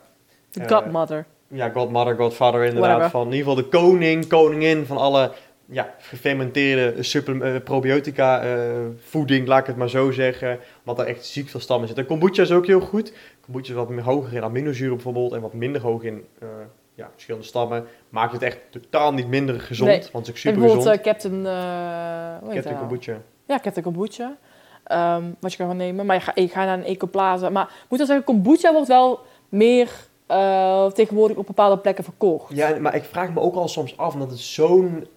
De 0.51 0.59
Eh, 0.61 0.67
godmother. 0.67 1.25
Ja, 1.47 1.69
godmother, 1.69 2.15
godfather 2.15 2.63
inderdaad. 2.63 2.89
Whatever. 2.89 3.09
Van 3.09 3.27
in 3.27 3.33
ieder 3.33 3.47
geval 3.47 3.63
de 3.63 3.69
koning, 3.77 4.27
koningin 4.27 4.85
van 4.85 4.97
alle 4.97 5.31
ja, 5.69 5.93
gefermenteerde 5.99 7.03
supple- 7.03 7.53
eh, 7.53 7.61
probiotica 7.63 8.41
eh, 8.43 8.71
voeding, 8.99 9.47
laat 9.47 9.59
ik 9.59 9.65
het 9.67 9.75
maar 9.75 9.89
zo 9.89 10.11
zeggen. 10.11 10.59
Omdat 10.85 10.99
er 11.05 11.11
echt 11.11 11.25
ziek 11.25 11.49
veel 11.49 11.59
stammen 11.59 11.87
zitten. 11.87 12.05
En 12.07 12.09
kombucha 12.11 12.41
is 12.41 12.51
ook 12.51 12.65
heel 12.67 12.79
goed. 12.79 13.13
Kombucha 13.41 13.69
is 13.69 13.75
wat 13.75 13.89
meer 13.89 14.03
hoger 14.03 14.33
in 14.33 14.43
aminozuren 14.43 14.93
bijvoorbeeld. 14.93 15.33
En 15.33 15.41
wat 15.41 15.53
minder 15.53 15.81
hoog 15.81 16.03
in 16.03 16.25
eh, 16.39 16.47
ja, 16.95 17.09
verschillende 17.13 17.45
stammen. 17.47 17.85
Maakt 18.09 18.31
het 18.31 18.41
echt 18.41 18.57
totaal 18.69 19.13
niet 19.13 19.27
minder 19.27 19.59
gezond. 19.59 19.89
Nee. 19.89 19.99
Want 20.11 20.11
het 20.13 20.23
is 20.23 20.29
ook 20.29 20.37
super 20.37 20.59
bijvoorbeeld 20.59 20.87
gezond. 20.87 21.05
eh, 21.05 21.11
Captain... 21.11 21.45
eh 21.45 22.49
heet 22.49 22.53
Captain 22.53 22.75
nou? 22.75 22.87
kombucha. 22.87 23.17
Ja, 23.45 23.59
Captain 23.59 23.83
Kombucha. 23.85 24.37
Ehm, 24.83 25.23
wat 25.39 25.51
je 25.51 25.57
kan 25.57 25.67
gaan 25.67 25.77
nemen. 25.77 26.05
Maar 26.05 26.15
je 26.15 26.21
ga, 26.21 26.35
ik 26.35 26.51
ga 26.51 26.65
naar 26.65 26.77
een 26.77 26.83
ecoplaza. 26.83 27.49
Maar 27.49 27.69
moet 27.89 27.97
wel 27.97 28.07
zeggen, 28.07 28.25
kombucha 28.25 28.71
wordt 28.73 28.87
wel 28.87 29.19
meer 29.49 29.89
eh, 30.27 30.85
tegenwoordig 30.85 31.37
op 31.37 31.45
bepaalde 31.45 31.77
plekken 31.77 32.03
verkocht. 32.03 32.55
Ja, 32.55 32.75
maar 32.79 32.95
ik 32.95 33.03
vraag 33.03 33.33
me 33.33 33.39
ook 33.39 33.55
al 33.55 33.67
soms 33.67 33.97
af, 33.97 34.13
omdat 34.13 34.29
het 34.29 34.39
zo'n 34.39 35.07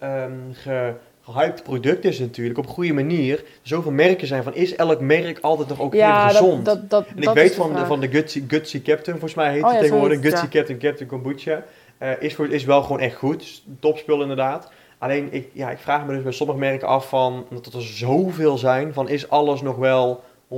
ge, 0.51 0.93
gehyped 1.21 1.63
product 1.63 2.05
is 2.05 2.19
natuurlijk, 2.19 2.57
op 2.57 2.65
een 2.65 2.71
goede 2.71 2.93
manier. 2.93 3.43
Zoveel 3.61 3.91
merken 3.91 4.27
zijn 4.27 4.43
van, 4.43 4.55
is 4.55 4.75
elk 4.75 4.99
merk 4.99 5.39
altijd 5.39 5.67
nog 5.67 5.79
ook 5.79 5.93
ja, 5.93 6.27
heel 6.27 6.29
gezond? 6.29 6.65
dat, 6.65 6.79
dat, 6.79 6.89
dat, 6.89 7.05
en 7.07 7.17
ik 7.17 7.23
dat 7.23 7.33
weet 7.33 7.55
van 7.55 7.75
de, 7.75 7.85
van 7.85 7.99
de 7.99 8.09
Gutsy, 8.09 8.43
Gutsy 8.47 8.81
Captain, 8.81 9.19
volgens 9.19 9.33
mij 9.33 9.51
heet 9.51 9.63
Oh 9.63 9.69
ja, 9.69 9.75
zo 9.75 9.81
tegenwoordig, 9.81 10.23
het, 10.23 10.27
Gutsy 10.27 10.47
Captain, 10.47 10.79
Captain 10.79 11.09
Kombucha. 11.09 11.63
eh, 11.97 12.09
is, 12.19 12.35
voor, 12.35 12.49
is 12.49 12.63
wel 12.63 12.81
gewoon 12.81 12.99
echt 12.99 13.15
goed, 13.15 13.63
topspul 13.79 14.21
inderdaad. 14.21 14.71
Alleen, 14.97 15.27
ik, 15.31 15.49
ja, 15.53 15.71
ik 15.71 15.77
vraag 15.77 16.05
me 16.05 16.13
dus 16.13 16.23
bij 16.23 16.31
sommige 16.31 16.59
merken 16.59 16.87
af 16.87 17.09
van, 17.09 17.45
omdat 17.49 17.73
er 17.73 17.81
zoveel 17.81 18.57
zijn, 18.57 18.93
van 18.93 19.09
is 19.09 19.29
alles 19.29 19.61
nog 19.61 19.75
wel 19.75 20.23
100%? 20.53 20.55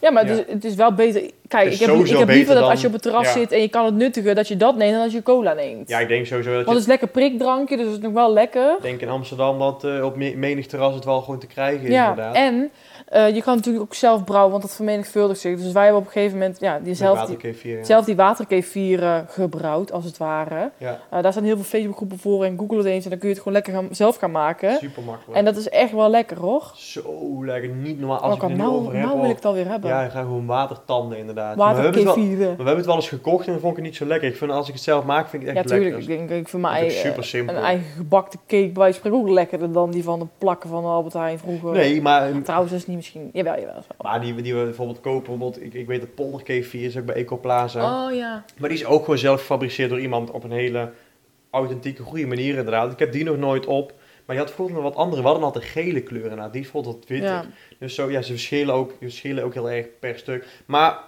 Ja, 0.00 0.10
maar 0.10 0.26
Ja. 0.26 0.30
Het, 0.32 0.46
is, 0.46 0.52
het 0.54 0.64
is 0.64 0.74
wel 0.74 0.92
beter. 0.94 1.30
Kijk, 1.48 1.72
ik 1.72 1.78
heb, 1.78 1.90
ik 1.94 2.16
heb 2.16 2.28
liever 2.28 2.52
dat 2.54 2.62
dan- 2.62 2.70
als 2.70 2.80
je 2.80 2.86
op 2.86 2.92
het 2.92 3.02
terras 3.02 3.24
ja. 3.26 3.32
zit 3.32 3.52
en 3.52 3.60
je 3.60 3.68
kan 3.68 3.84
het 3.84 3.94
nuttigen, 3.94 4.34
dat 4.34 4.48
je 4.48 4.56
dat 4.56 4.76
neemt 4.76 4.92
dan 4.92 5.02
als 5.02 5.12
je 5.12 5.22
cola 5.22 5.52
neemt. 5.52 5.88
Ja, 5.88 5.98
ik 5.98 6.08
denk 6.08 6.26
sowieso 6.26 6.48
dat 6.54 6.56
Want 6.56 6.66
je, 6.68 6.72
het 6.72 6.82
is 6.82 6.86
lekker 6.88 7.08
prikdrankje, 7.08 7.76
dus 7.76 7.86
het 7.86 7.94
is 7.94 8.00
nog 8.02 8.12
wel 8.12 8.32
lekker. 8.32 8.70
ik 8.76 8.82
denk 8.82 9.00
in 9.00 9.08
Amsterdam 9.08 9.58
dat 9.58 9.84
eh, 9.84 10.04
op 10.04 10.16
me- 10.16 10.34
menig 10.36 10.66
terras 10.66 10.94
het 10.94 11.04
wel 11.04 11.20
gewoon 11.20 11.38
te 11.40 11.46
krijgen 11.46 11.82
is 11.86 11.92
Ja, 11.92 12.08
inderdaad. 12.08 12.34
en 12.34 12.70
eh, 13.06 13.34
je 13.34 13.42
kan 13.42 13.56
natuurlijk 13.56 13.84
ook 13.84 13.94
zelf 13.94 14.24
brouwen, 14.24 14.50
want 14.50 14.62
dat 14.62 14.74
vermenigvuldigt 14.74 15.40
zich. 15.40 15.60
Dus 15.60 15.72
wij 15.72 15.82
hebben 15.82 16.00
op 16.00 16.06
een 16.06 16.12
gegeven 16.12 16.38
moment 16.38 16.60
ja, 16.60 16.78
die 16.82 16.94
zelf, 16.94 17.24
die, 17.26 17.54
ja. 17.62 17.84
zelf 17.84 18.04
die 18.04 18.16
waterkefir 18.16 19.02
eh, 19.02 19.18
gebrouwd, 19.28 19.92
als 19.92 20.04
het 20.04 20.16
ware. 20.16 20.70
Ja, 20.78 21.00
Eh, 21.10 21.22
daar 21.22 21.32
staan 21.32 21.44
heel 21.44 21.56
veel 21.56 21.64
Facebookgroepen 21.64 22.18
voor 22.18 22.44
en 22.44 22.58
Google 22.58 22.76
het 22.76 22.86
eens 22.86 23.04
en 23.04 23.10
dan 23.10 23.18
kun 23.18 23.28
je 23.28 23.34
het 23.34 23.42
gewoon 23.42 23.58
lekker 23.58 23.72
gaan, 23.74 23.88
zelf 23.90 24.16
gaan 24.16 24.30
maken. 24.30 24.76
super 24.80 25.02
makkelijk. 25.02 25.38
En 25.38 25.44
dat 25.44 25.56
is 25.56 25.68
echt 25.68 25.92
wel 25.92 26.10
lekker 26.10 26.38
hoor. 26.38 26.72
Zo 26.74 27.02
lekker, 27.44 27.70
niet 27.70 27.98
normaal. 28.00 28.18
Als 28.18 28.34
ik 28.34 28.42
er 28.42 28.50
nu 28.50 28.64
over 28.64 28.94
heb, 28.96 29.04
wil 29.20 29.30
ik 29.30 29.36
het 29.36 29.44
alweer 29.44 29.68
hebben. 29.68 29.90
ja, 29.90 30.02
ik 30.02 30.10
ga 30.10 30.20
gewoon 30.20 30.46
watertanden 30.46 31.18
inderdaad. 31.18 31.56
Maar 31.56 31.74
we, 31.76 31.82
wel, 31.90 32.04
maar 32.04 32.14
we 32.16 32.44
hebben 32.46 32.76
het 32.76 32.86
wel 32.86 32.94
eens 32.94 33.08
gekocht 33.08 33.46
en 33.46 33.52
dan 33.52 33.60
vond 33.60 33.70
ik 33.72 33.78
het 33.78 33.86
niet 33.86 33.96
zo 33.96 34.06
lekker. 34.06 34.28
Ik 34.28 34.36
vind 34.36 34.50
als 34.50 34.68
ik 34.68 34.74
het 34.74 34.82
zelf 34.82 35.04
maak, 35.04 35.28
vind 35.28 35.42
ik 35.42 35.48
het 35.48 35.56
Ja, 35.56 35.62
echt 35.62 35.72
tuurlijk. 35.72 35.94
lekker. 35.96 36.12
Ik 36.12 36.28
denk, 36.28 36.40
ik 36.40 36.48
vind 36.48 36.62
Dat 36.62 36.72
mij 36.72 36.86
is 36.86 36.92
ook 36.92 36.98
eh, 37.02 37.04
super 37.10 37.24
simpel. 37.24 37.56
een 37.56 37.62
eigen 37.62 37.84
gebakte 37.96 38.38
cake 38.46 38.70
bij 38.72 38.92
spreken 38.92 39.18
ook 39.18 39.28
lekkerder 39.28 39.72
dan 39.72 39.90
die 39.90 40.04
van 40.04 40.18
de 40.18 40.26
plakken 40.38 40.70
van 40.70 40.84
Albert 40.84 41.14
Heijn 41.14 41.38
vroeger. 41.38 41.72
Nee, 41.72 42.02
maar, 42.02 42.42
Trouwens, 42.42 42.70
dat 42.72 42.80
is 42.80 42.86
niet 42.86 42.96
misschien... 42.96 43.30
Jawel, 43.32 43.54
jawel. 43.54 43.72
wel. 43.74 43.84
maar 43.98 44.20
die, 44.20 44.34
die 44.42 44.54
we 44.54 44.64
bijvoorbeeld 44.64 45.00
kopen, 45.00 45.18
bijvoorbeeld, 45.38 45.62
ik, 45.62 45.74
ik 45.74 45.86
weet 45.86 46.00
dat 46.00 46.14
polderkefir 46.14 46.84
is 46.84 46.98
ook 46.98 47.04
bij 47.04 47.14
Ecoplaza. 47.14 48.06
Oh 48.06 48.14
ja. 48.14 48.44
Maar 48.58 48.68
die 48.68 48.78
is 48.78 48.84
ook 48.84 49.00
gewoon 49.04 49.18
zelf 49.18 49.40
gefabriceerd 49.40 49.90
door 49.90 50.00
iemand 50.00 50.30
op 50.30 50.44
een 50.44 50.50
hele 50.52 50.90
authentieke, 51.50 52.02
goede 52.02 52.26
manier 52.26 52.56
inderdaad. 52.56 52.92
Ik 52.92 52.98
heb 52.98 53.12
die 53.12 53.24
nog 53.24 53.36
nooit 53.36 53.66
op. 53.66 53.92
Maar 54.26 54.36
je 54.36 54.42
had 54.42 54.50
bijvoorbeeld 54.50 54.82
nog 54.82 54.92
wat 54.94 55.02
andere. 55.02 55.20
We 55.22 55.26
hadden 55.28 55.46
altijd 55.46 55.64
gele 55.64 56.00
kleuren. 56.02 56.52
Die 56.52 56.60
bijvoorbeeld 56.60 56.94
wat 56.94 57.08
witter. 57.08 57.28
ja. 57.30 57.44
Dus 57.78 57.94
zo, 57.94 58.10
ja, 58.10 58.22
ze 58.22 58.32
verschillen 58.32 58.74
ook, 58.74 58.90
ze 58.90 58.96
verschillen 59.00 59.44
ook 59.44 59.54
heel 59.54 59.70
erg 59.70 59.86
per 60.00 60.18
stuk. 60.18 60.46
Maar 60.66 60.98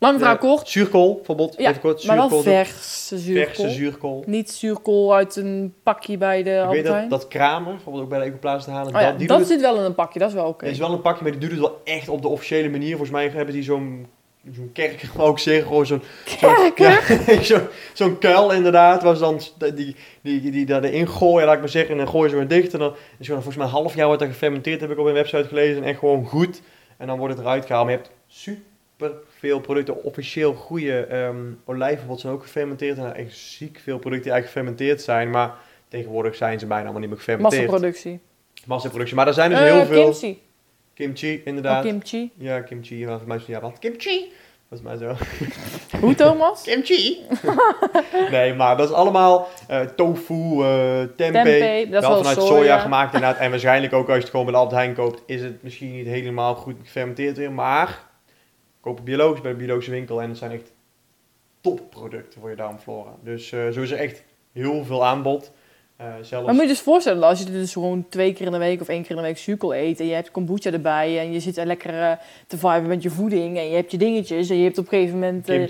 Lang 0.00 0.18
verhaal 0.18 0.38
kort. 0.38 0.68
zuurkool 0.68 1.14
bijvoorbeeld, 1.14 1.54
Ja, 1.58 1.68
even 1.68 1.80
kort. 1.80 2.04
Maar 2.06 2.16
wel 2.16 2.28
Zuurkool, 2.28 2.52
verse 2.52 3.18
zuurkool. 3.18 3.54
verse 3.54 3.70
zuurkool. 3.70 4.22
Niet 4.26 4.50
zuurkool 4.50 5.14
uit 5.14 5.36
een 5.36 5.74
pakje 5.82 6.18
bij 6.18 6.42
de 6.42 6.62
Ik 6.64 6.70
weet 6.70 6.86
dat, 6.86 7.10
dat 7.10 7.28
Kramer, 7.28 7.72
bijvoorbeeld 7.72 8.04
ook 8.04 8.10
bij 8.10 8.18
de 8.18 8.24
Ecoplaza 8.24 8.64
te 8.64 8.70
halen, 8.70 8.94
Oh 8.94 9.00
ja, 9.00 9.12
dat, 9.12 9.28
dat 9.28 9.46
zit 9.46 9.60
wel 9.60 9.76
in 9.76 9.82
een 9.84 9.94
pakje, 9.94 10.18
dat 10.18 10.28
is 10.28 10.34
wel 10.34 10.46
oké. 10.46 10.64
het 10.64 10.74
is 10.74 10.80
wel 10.80 10.92
een 10.92 11.00
pakje, 11.00 11.22
maar 11.22 11.32
die 11.32 11.40
doet 11.40 11.50
het 11.50 11.60
wel 11.60 11.80
echt 11.84 12.08
op 12.08 12.22
de 12.22 12.28
officiële 12.28 12.68
manier. 12.68 12.88
Volgens 12.90 13.10
mij 13.10 13.28
hebben 13.28 13.54
die 13.54 13.62
zo'n 13.62 14.06
zo'n 14.54 14.70
kerk, 14.72 15.02
wou 15.16 15.30
ik 15.30 15.38
zeggen, 15.38 15.66
gewoon 15.66 15.86
zo'n 15.86 16.02
Kerker? 16.24 17.20
zo'n 17.50 17.66
zo'n 17.92 18.18
kuil 18.18 18.52
inderdaad, 18.52 19.02
was 19.02 19.18
dan 19.18 19.40
die, 19.74 19.96
die, 20.22 20.50
die, 20.50 20.66
daar 20.66 20.84
erin 20.84 21.08
gooien, 21.08 21.46
laat 21.46 21.54
ik 21.54 21.60
maar 21.60 21.68
zeggen, 21.68 21.90
en 21.90 21.96
dan 21.98 22.08
gooien 22.08 22.30
ze 22.30 22.36
weer 22.36 22.48
dicht. 22.48 22.72
En 22.72 22.78
dan 22.78 22.94
is 23.18 23.26
gewoon 23.26 23.42
volgens 23.42 23.56
mij 23.56 23.66
een 23.66 23.80
half 23.82 23.94
jaar 23.94 24.06
wordt 24.06 24.22
dat 24.22 24.30
gefermenteerd, 24.30 24.80
heb 24.80 24.90
ik 24.90 24.98
op 24.98 25.06
een 25.06 25.12
website 25.12 25.48
gelezen, 25.48 25.82
en 25.82 25.88
echt 25.88 25.98
gewoon 25.98 26.26
goed. 26.26 26.62
En 26.96 27.06
dan 27.06 27.18
wordt 27.18 27.34
het 27.34 27.42
eruit 27.42 27.66
gehaald. 27.66 27.84
Maar 27.84 27.94
je 27.94 28.00
hebt 28.00 28.14
super 28.26 29.12
veel 29.38 29.60
producten, 29.60 30.04
officieel 30.04 30.54
goede 30.54 31.00
ehm 31.00 31.36
olijven 31.64 31.88
bijvoorbeeld 31.88 32.20
zijn 32.20 32.32
ook 32.32 32.42
gefermenteerd. 32.42 32.98
En 32.98 33.14
echt 33.14 33.36
ziek 33.36 33.80
veel 33.82 33.98
producten 33.98 34.22
die 34.22 34.32
eigenlijk 34.32 34.46
gefermenteerd 34.46 35.02
zijn, 35.02 35.30
maar 35.30 35.54
tegenwoordig 35.88 36.34
zijn 36.34 36.58
ze 36.58 36.66
bijna 36.66 36.82
allemaal 36.82 37.00
niet 37.00 37.10
meer 37.10 37.18
gefermenteerd. 37.18 37.62
Massaproductie. 37.62 38.20
Massaproductie. 38.66 39.16
Maar 39.16 39.26
er 39.26 39.34
zijn 39.34 39.50
dus 39.50 39.58
Eh, 39.58 39.64
heel 39.64 39.86
veel. 39.86 40.04
Kimchi. 40.04 40.40
Kimchi, 40.98 41.36
Oh, 41.40 41.46
inderdaad. 41.46 41.84
kimchi. 41.84 42.30
Ja, 42.34 42.60
kimchi. 42.60 42.98
Ja, 42.98 43.18
voor 43.18 43.26
mij 43.26 43.36
is 43.36 43.42
het 43.42 43.50
ja, 43.50 43.60
wat? 43.60 43.78
Kimchi. 43.78 44.32
Dat 44.68 44.78
is 44.78 44.84
mij 44.84 44.96
zo. 44.96 45.14
Hoe, 46.00 46.14
Thomas? 46.14 46.62
Kimchi. 46.62 47.18
nee, 48.30 48.54
maar 48.54 48.76
dat 48.76 48.88
is 48.88 48.94
allemaal 48.94 49.48
eh, 49.68 49.80
tofu, 49.80 50.62
eh 50.62 51.00
tempeh. 51.16 51.42
Tempeh, 51.42 51.90
dat 51.90 52.02
is 52.02 52.08
wel 52.08 52.10
wel 52.10 52.18
vanuit 52.18 52.36
soja. 52.42 52.46
soja. 52.46 52.78
gemaakt 52.78 53.14
inderdaad. 53.14 53.38
En 53.38 53.50
waarschijnlijk 53.50 53.92
ook 53.92 54.06
als 54.06 54.14
je 54.16 54.20
het 54.20 54.30
gewoon 54.30 54.44
bij 54.44 54.54
de 54.54 54.60
Albert 54.60 54.76
Heijn 54.80 54.94
koopt, 54.94 55.22
is 55.26 55.42
het 55.42 55.62
misschien 55.62 55.92
niet 55.92 56.06
helemaal 56.06 56.54
goed 56.54 56.76
gefermenteerd 56.84 57.36
weer. 57.36 57.52
Maar 57.52 58.04
koop 58.80 58.96
het 58.96 59.04
biologisch 59.04 59.40
bij 59.40 59.50
de 59.50 59.58
biologische 59.58 59.90
winkel 59.90 60.22
en 60.22 60.28
het 60.28 60.38
zijn 60.38 60.50
echt 60.50 60.72
topproducten 61.60 62.40
voor 62.40 62.50
je 62.50 62.56
darmflora. 62.56 63.14
Dus 63.22 63.52
eh 63.52 63.68
zo 63.68 63.80
is 63.80 63.90
er 63.90 63.98
echt 63.98 64.24
heel 64.52 64.84
veel 64.84 65.06
aanbod. 65.06 65.52
Zelfs... 66.20 66.46
Maar 66.46 66.54
moet 66.54 66.62
je 66.62 66.68
dus 66.68 66.80
voorstellen, 66.80 67.22
als 67.22 67.38
je 67.38 67.44
dus 67.44 67.72
gewoon 67.72 68.06
twee 68.08 68.32
keer 68.32 68.46
in 68.46 68.52
de 68.52 68.58
week 68.58 68.80
of 68.80 68.88
één 68.88 69.02
keer 69.02 69.10
in 69.10 69.16
de 69.16 69.22
week 69.22 69.38
zuurkool 69.38 69.74
eet 69.74 70.00
en 70.00 70.06
je 70.06 70.14
hebt 70.14 70.30
kombucha 70.30 70.70
erbij 70.72 71.18
en 71.18 71.32
je 71.32 71.40
zit 71.40 71.56
er 71.56 71.66
lekker 71.66 72.00
eh, 72.02 72.12
te 72.46 72.58
viben 72.58 72.86
met 72.86 73.02
je 73.02 73.10
voeding 73.10 73.56
en 73.58 73.68
je 73.68 73.74
hebt 73.74 73.90
je 73.90 73.98
dingetjes 73.98 74.50
en 74.50 74.56
je 74.56 74.64
hebt 74.64 74.78
op 74.78 74.84
een 74.84 74.90
gegeven 74.90 75.14
moment 75.18 75.48
eh, 75.48 75.66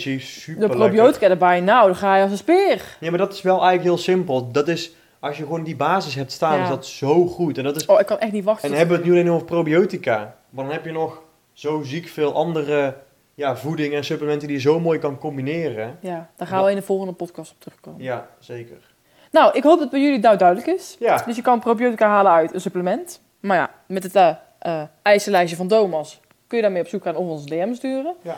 de 0.59 0.69
probiotica 0.69 1.29
erbij, 1.29 1.61
nou, 1.61 1.87
dan 1.87 1.97
ga 1.97 2.17
je 2.17 2.23
als 2.23 2.31
een 2.31 2.37
speer. 2.37 2.97
Ja, 3.01 3.11
maar 3.11 3.19
dat 3.19 3.33
is 3.33 3.43
wel 3.43 3.55
eigenlijk 3.55 3.83
heel 3.83 3.99
simpel. 3.99 4.51
Dat 4.53 4.69
is, 4.69 4.93
als 5.19 5.37
je 5.37 5.43
gewoon 5.43 5.65
die 5.65 5.77
basis 5.77 6.15
hebt 6.15 6.33
staan, 6.33 6.57
Ja. 6.57 6.63
is 6.63 6.69
dat 6.69 6.87
zo 6.87 7.27
goed. 7.27 7.59
En, 7.59 7.65
dat 7.65 7.77
is, 7.77 7.87
Oh, 7.87 8.01
ik 8.01 8.07
kan 8.07 8.19
echt 8.19 8.33
niet 8.33 8.45
wachten. 8.45 8.71
en 8.71 8.77
hebben 8.77 8.97
we 8.97 9.03
het 9.03 9.13
nu 9.13 9.19
alleen 9.19 9.31
over 9.33 9.47
probiotica. 9.47 10.37
Maar 10.51 10.65
dan 10.65 10.73
heb 10.73 10.85
je 10.85 10.93
nog 10.93 11.23
zo 11.53 11.83
ziek 11.83 12.09
veel 12.09 12.35
andere 12.35 12.97
ja, 13.35 13.57
voeding 13.57 13.95
en 13.95 14.05
supplementen 14.05 14.49
die 14.49 14.57
je 14.57 14.63
zo 14.63 14.81
mooi 14.81 14.99
kan 14.99 15.19
combineren. 15.19 15.99
Ja, 16.01 16.31
daar 16.37 16.49
gaan 16.49 16.65
we 16.65 16.71
in 16.71 16.77
de 16.77 16.83
volgende 16.83 17.13
podcast 17.13 17.51
op 17.53 17.61
terugkomen. 17.61 18.03
Ja, 18.03 18.29
zeker. 18.39 18.97
Nou, 19.31 19.57
ik 19.57 19.63
hoop 19.63 19.79
dat 19.79 19.91
bij 19.91 20.01
jullie 20.01 20.19
nou 20.19 20.37
duidelijk 20.37 20.69
is. 20.69 20.97
Ja, 20.99 21.23
Dus 21.27 21.37
je 21.37 21.43
kan 21.43 21.61
probiotica 21.61 22.09
halen 22.09 22.33
uit 22.33 22.55
een 22.55 22.61
supplement. 22.61 23.21
Maar 23.41 23.57
ja, 23.57 23.71
met 23.87 24.03
het 24.03 24.15
eh, 24.59 24.83
eisenlijstje 25.03 25.57
van 25.57 25.69
Domas 25.69 26.21
kun 26.47 26.57
je 26.57 26.63
daarmee 26.63 26.83
op 26.83 26.89
zoek 26.89 27.03
gaan 27.03 27.17
of 27.17 27.29
ons 27.29 27.47
DM 27.47 27.75
sturen. 27.75 28.15
Ja. 28.23 28.37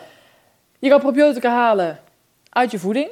Je 0.78 0.88
kan 0.88 1.00
probiotica 1.00 1.50
halen 1.50 1.98
uit 2.50 2.70
je 2.70 2.78
voeding. 2.78 3.08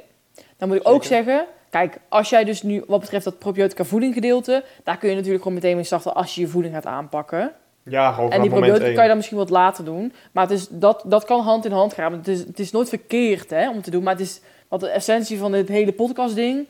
Dan 0.56 0.68
moet 0.68 0.76
ik 0.76 0.88
ook 0.88 1.04
zeggen, 1.04 1.46
kijk, 1.70 1.98
als 2.08 2.30
jij 2.30 2.44
dus 2.44 2.62
nu 2.62 2.84
wat 2.86 3.00
betreft 3.00 3.24
dat 3.24 3.38
probiotica 3.38 3.84
voeding 3.84 4.14
gedeelte, 4.14 4.64
daar 4.84 4.98
kun 4.98 5.08
je 5.08 5.14
natuurlijk 5.14 5.42
gewoon 5.42 5.58
meteen 5.58 5.74
mee 5.74 5.84
starten 5.84 6.14
als 6.14 6.34
je 6.34 6.40
je 6.40 6.46
voeding 6.46 6.74
gaat 6.74 6.86
aanpakken. 6.86 7.52
ja 7.82 8.12
gewoon 8.12 8.30
en 8.30 8.40
die 8.40 8.50
probiotica 8.50 8.92
kan 8.92 9.02
je 9.02 9.08
dan 9.08 9.16
misschien 9.16 9.38
wat 9.38 9.50
later 9.50 9.84
doen. 9.84 10.12
Maar 10.32 10.44
het 10.48 10.52
is, 10.52 10.66
dat, 10.70 11.02
dat 11.06 11.24
kan 11.24 11.40
hand 11.40 11.64
in 11.64 11.72
hand 11.72 11.94
gaan. 11.94 12.12
Het 12.12 12.28
is, 12.28 12.38
het 12.38 12.58
is 12.58 12.70
nooit 12.70 12.88
verkeerd 12.88 13.50
hè, 13.50 13.70
om 13.70 13.82
te 13.82 13.90
doen. 13.90 14.02
Maar 14.02 14.12
het 14.12 14.22
is 14.22 14.40
wat 14.68 14.80
de 14.80 14.88
essentie 14.88 15.38
van 15.38 15.52
dit 15.52 15.68
hele 15.68 15.92
podcast 15.92 16.34
ding. 16.34 16.66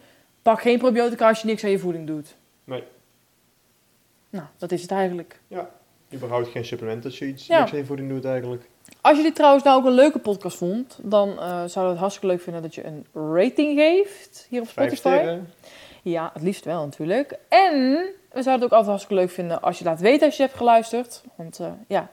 Pak 0.48 0.60
geen 0.60 0.78
probiotica 0.78 1.28
als 1.28 1.40
je 1.40 1.46
niks 1.46 1.64
aan 1.64 1.70
je 1.70 1.78
voeding 1.78 2.06
doet. 2.06 2.36
Nee. 2.64 2.82
Nou, 4.30 4.44
dat 4.58 4.72
is 4.72 4.82
het 4.82 4.90
eigenlijk. 4.90 5.40
Überhaupt 6.14 6.48
geen 6.48 6.64
supplement 6.64 7.04
als 7.04 7.18
je 7.18 7.26
iets 7.26 7.46
Ja. 7.46 7.58
niks 7.58 7.72
aan 7.72 7.78
je 7.78 7.84
voeding 7.84 8.08
doet 8.08 8.24
eigenlijk. 8.24 8.68
Als 9.00 9.16
je 9.16 9.22
dit 9.22 9.34
trouwens 9.34 9.64
nou 9.64 9.78
ook 9.80 9.86
een 9.86 9.92
leuke 9.92 10.18
podcast 10.18 10.56
vond, 10.56 10.98
dan 11.02 11.28
eh 11.28 11.46
zouden 11.46 11.72
we 11.74 11.88
het 11.88 11.98
hartstikke 11.98 12.26
leuk 12.26 12.40
vinden 12.40 12.62
dat 12.62 12.74
je 12.74 12.84
een 12.84 13.06
rating 13.14 13.78
geeft 13.78 14.46
hier 14.48 14.60
op 14.60 14.68
Spotify. 14.68 15.38
Ja, 16.02 16.30
het 16.32 16.42
liefst 16.42 16.64
wel 16.64 16.84
natuurlijk. 16.84 17.38
En 17.48 17.72
we 18.32 18.42
zouden 18.42 18.52
het 18.52 18.62
ook 18.64 18.70
altijd 18.70 18.86
hartstikke 18.86 19.14
leuk 19.22 19.30
vinden 19.30 19.62
als 19.62 19.78
je 19.78 19.84
laat 19.84 20.00
weten 20.00 20.26
als 20.26 20.36
je 20.36 20.42
hebt 20.42 20.56
geluisterd. 20.56 21.22
Want 21.34 21.58
eh, 21.58 21.72
ja, 21.86 22.10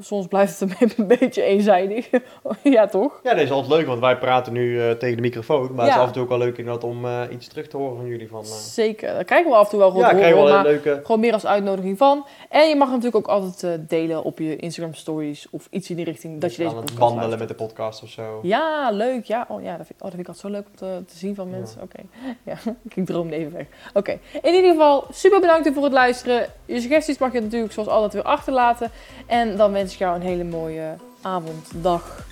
soms 0.00 0.26
blijft 0.26 0.60
het 0.60 0.70
een, 0.98 1.06
beetje 1.06 1.42
eenzijdig. 1.42 2.10
ja, 2.62 2.86
toch? 2.86 3.20
Ja, 3.22 3.30
dat 3.34 3.42
is 3.42 3.50
altijd 3.50 3.72
leuk, 3.72 3.86
want 3.86 4.00
wij 4.00 4.18
praten 4.18 4.52
nu 4.52 4.80
eh, 4.80 4.90
tegen 4.90 5.16
de 5.16 5.22
microfoon. 5.22 5.74
Maar 5.74 5.84
het 5.84 5.94
is 5.94 6.00
af 6.00 6.06
en 6.06 6.12
toe 6.12 6.22
ook 6.22 6.28
wel 6.28 6.38
leuk 6.38 6.58
inderdaad 6.58 6.84
om 6.84 7.04
eh, 7.04 7.20
iets 7.30 7.48
terug 7.48 7.66
te 7.68 7.76
horen 7.76 7.96
van 7.96 8.06
jullie. 8.06 8.28
Van, 8.28 8.40
eh, 8.40 8.50
Zeker. 8.50 9.14
Daar 9.14 9.24
krijgen 9.24 9.50
we 9.50 9.56
af 9.56 9.64
en 9.64 9.70
toe 9.70 9.78
wel 9.78 9.90
goed 9.90 10.00
ja, 10.00 10.08
te 10.08 10.14
krijgen 10.14 10.34
we 10.34 10.40
horen, 10.40 10.54
wel 10.54 10.62
maar 10.62 10.72
leuke... 10.72 11.00
gewoon 11.04 11.20
meer 11.20 11.32
als 11.32 11.46
uitnodiging 11.46 11.98
van. 11.98 12.26
En 12.48 12.68
je 12.68 12.76
mag 12.76 12.88
natuurlijk 12.88 13.16
ook 13.16 13.26
altijd 13.26 13.88
delen 13.88 14.22
op 14.24 14.38
je 14.38 14.56
Instagram 14.56 14.94
stories 14.94 15.46
of 15.50 15.66
iets 15.70 15.90
in 15.90 15.96
die 15.96 16.04
richting 16.04 16.40
dat 16.40 16.54
je 16.54 16.62
deze 16.62 16.74
podcast 16.74 16.98
wandelen 16.98 17.28
luistert. 17.28 17.48
met 17.48 17.58
de 17.58 17.64
podcast 17.64 18.02
of 18.02 18.08
zo. 18.08 18.40
Ja, 18.42 18.90
leuk. 18.90 19.24
Ja, 19.24 19.46
oh, 19.48 19.62
ja 19.62 19.76
dat, 19.76 19.86
vind, 19.86 19.98
oh, 19.98 20.04
dat 20.04 20.14
vind 20.14 20.22
ik 20.22 20.28
altijd 20.28 20.46
zo 20.46 20.52
leuk 20.52 20.66
om 20.66 20.76
te, 20.76 21.12
te 21.12 21.16
zien 21.16 21.34
van 21.34 21.48
Ja. 21.50 21.56
mensen. 21.56 21.82
Oké, 21.82 22.00
ja, 22.50 22.56
ik 22.94 23.06
droomde 23.06 23.36
even 23.36 23.52
weg. 23.52 23.66
Oké, 23.94 24.18
in 24.42 24.54
ieder 24.54 24.70
geval 24.70 25.04
super 25.10 25.40
bedankt 25.40 25.70
voor 25.74 25.84
het 25.84 25.92
luisteren. 25.92 26.46
Je 26.64 26.80
suggesties 26.80 27.18
mag 27.18 27.32
je 27.32 27.40
natuurlijk 27.40 27.72
zoals 27.72 27.88
altijd 27.88 28.12
weer 28.12 28.22
achterlaten. 28.22 28.90
En 29.26 29.43
dan 29.56 29.72
wens 29.72 29.92
ik 29.92 29.98
jou 29.98 30.14
een 30.16 30.22
hele 30.22 30.44
mooie 30.44 30.94
avond, 31.22 31.70
dag, 31.74 32.26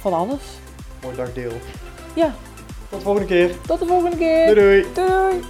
van 0.00 0.12
alles. 0.12 0.40
Mooi 1.02 1.16
dagdeel. 1.16 1.52
Ja, 2.14 2.34
Tot 2.90 2.98
de 2.98 3.04
volgende 3.04 3.28
keer. 3.28 3.50
tot 3.66 3.78
de 3.78 3.86
volgende 3.86 4.16
keer. 4.16 4.54
Doei 4.54 4.82
doei. 4.94 5.08
doei. 5.08 5.40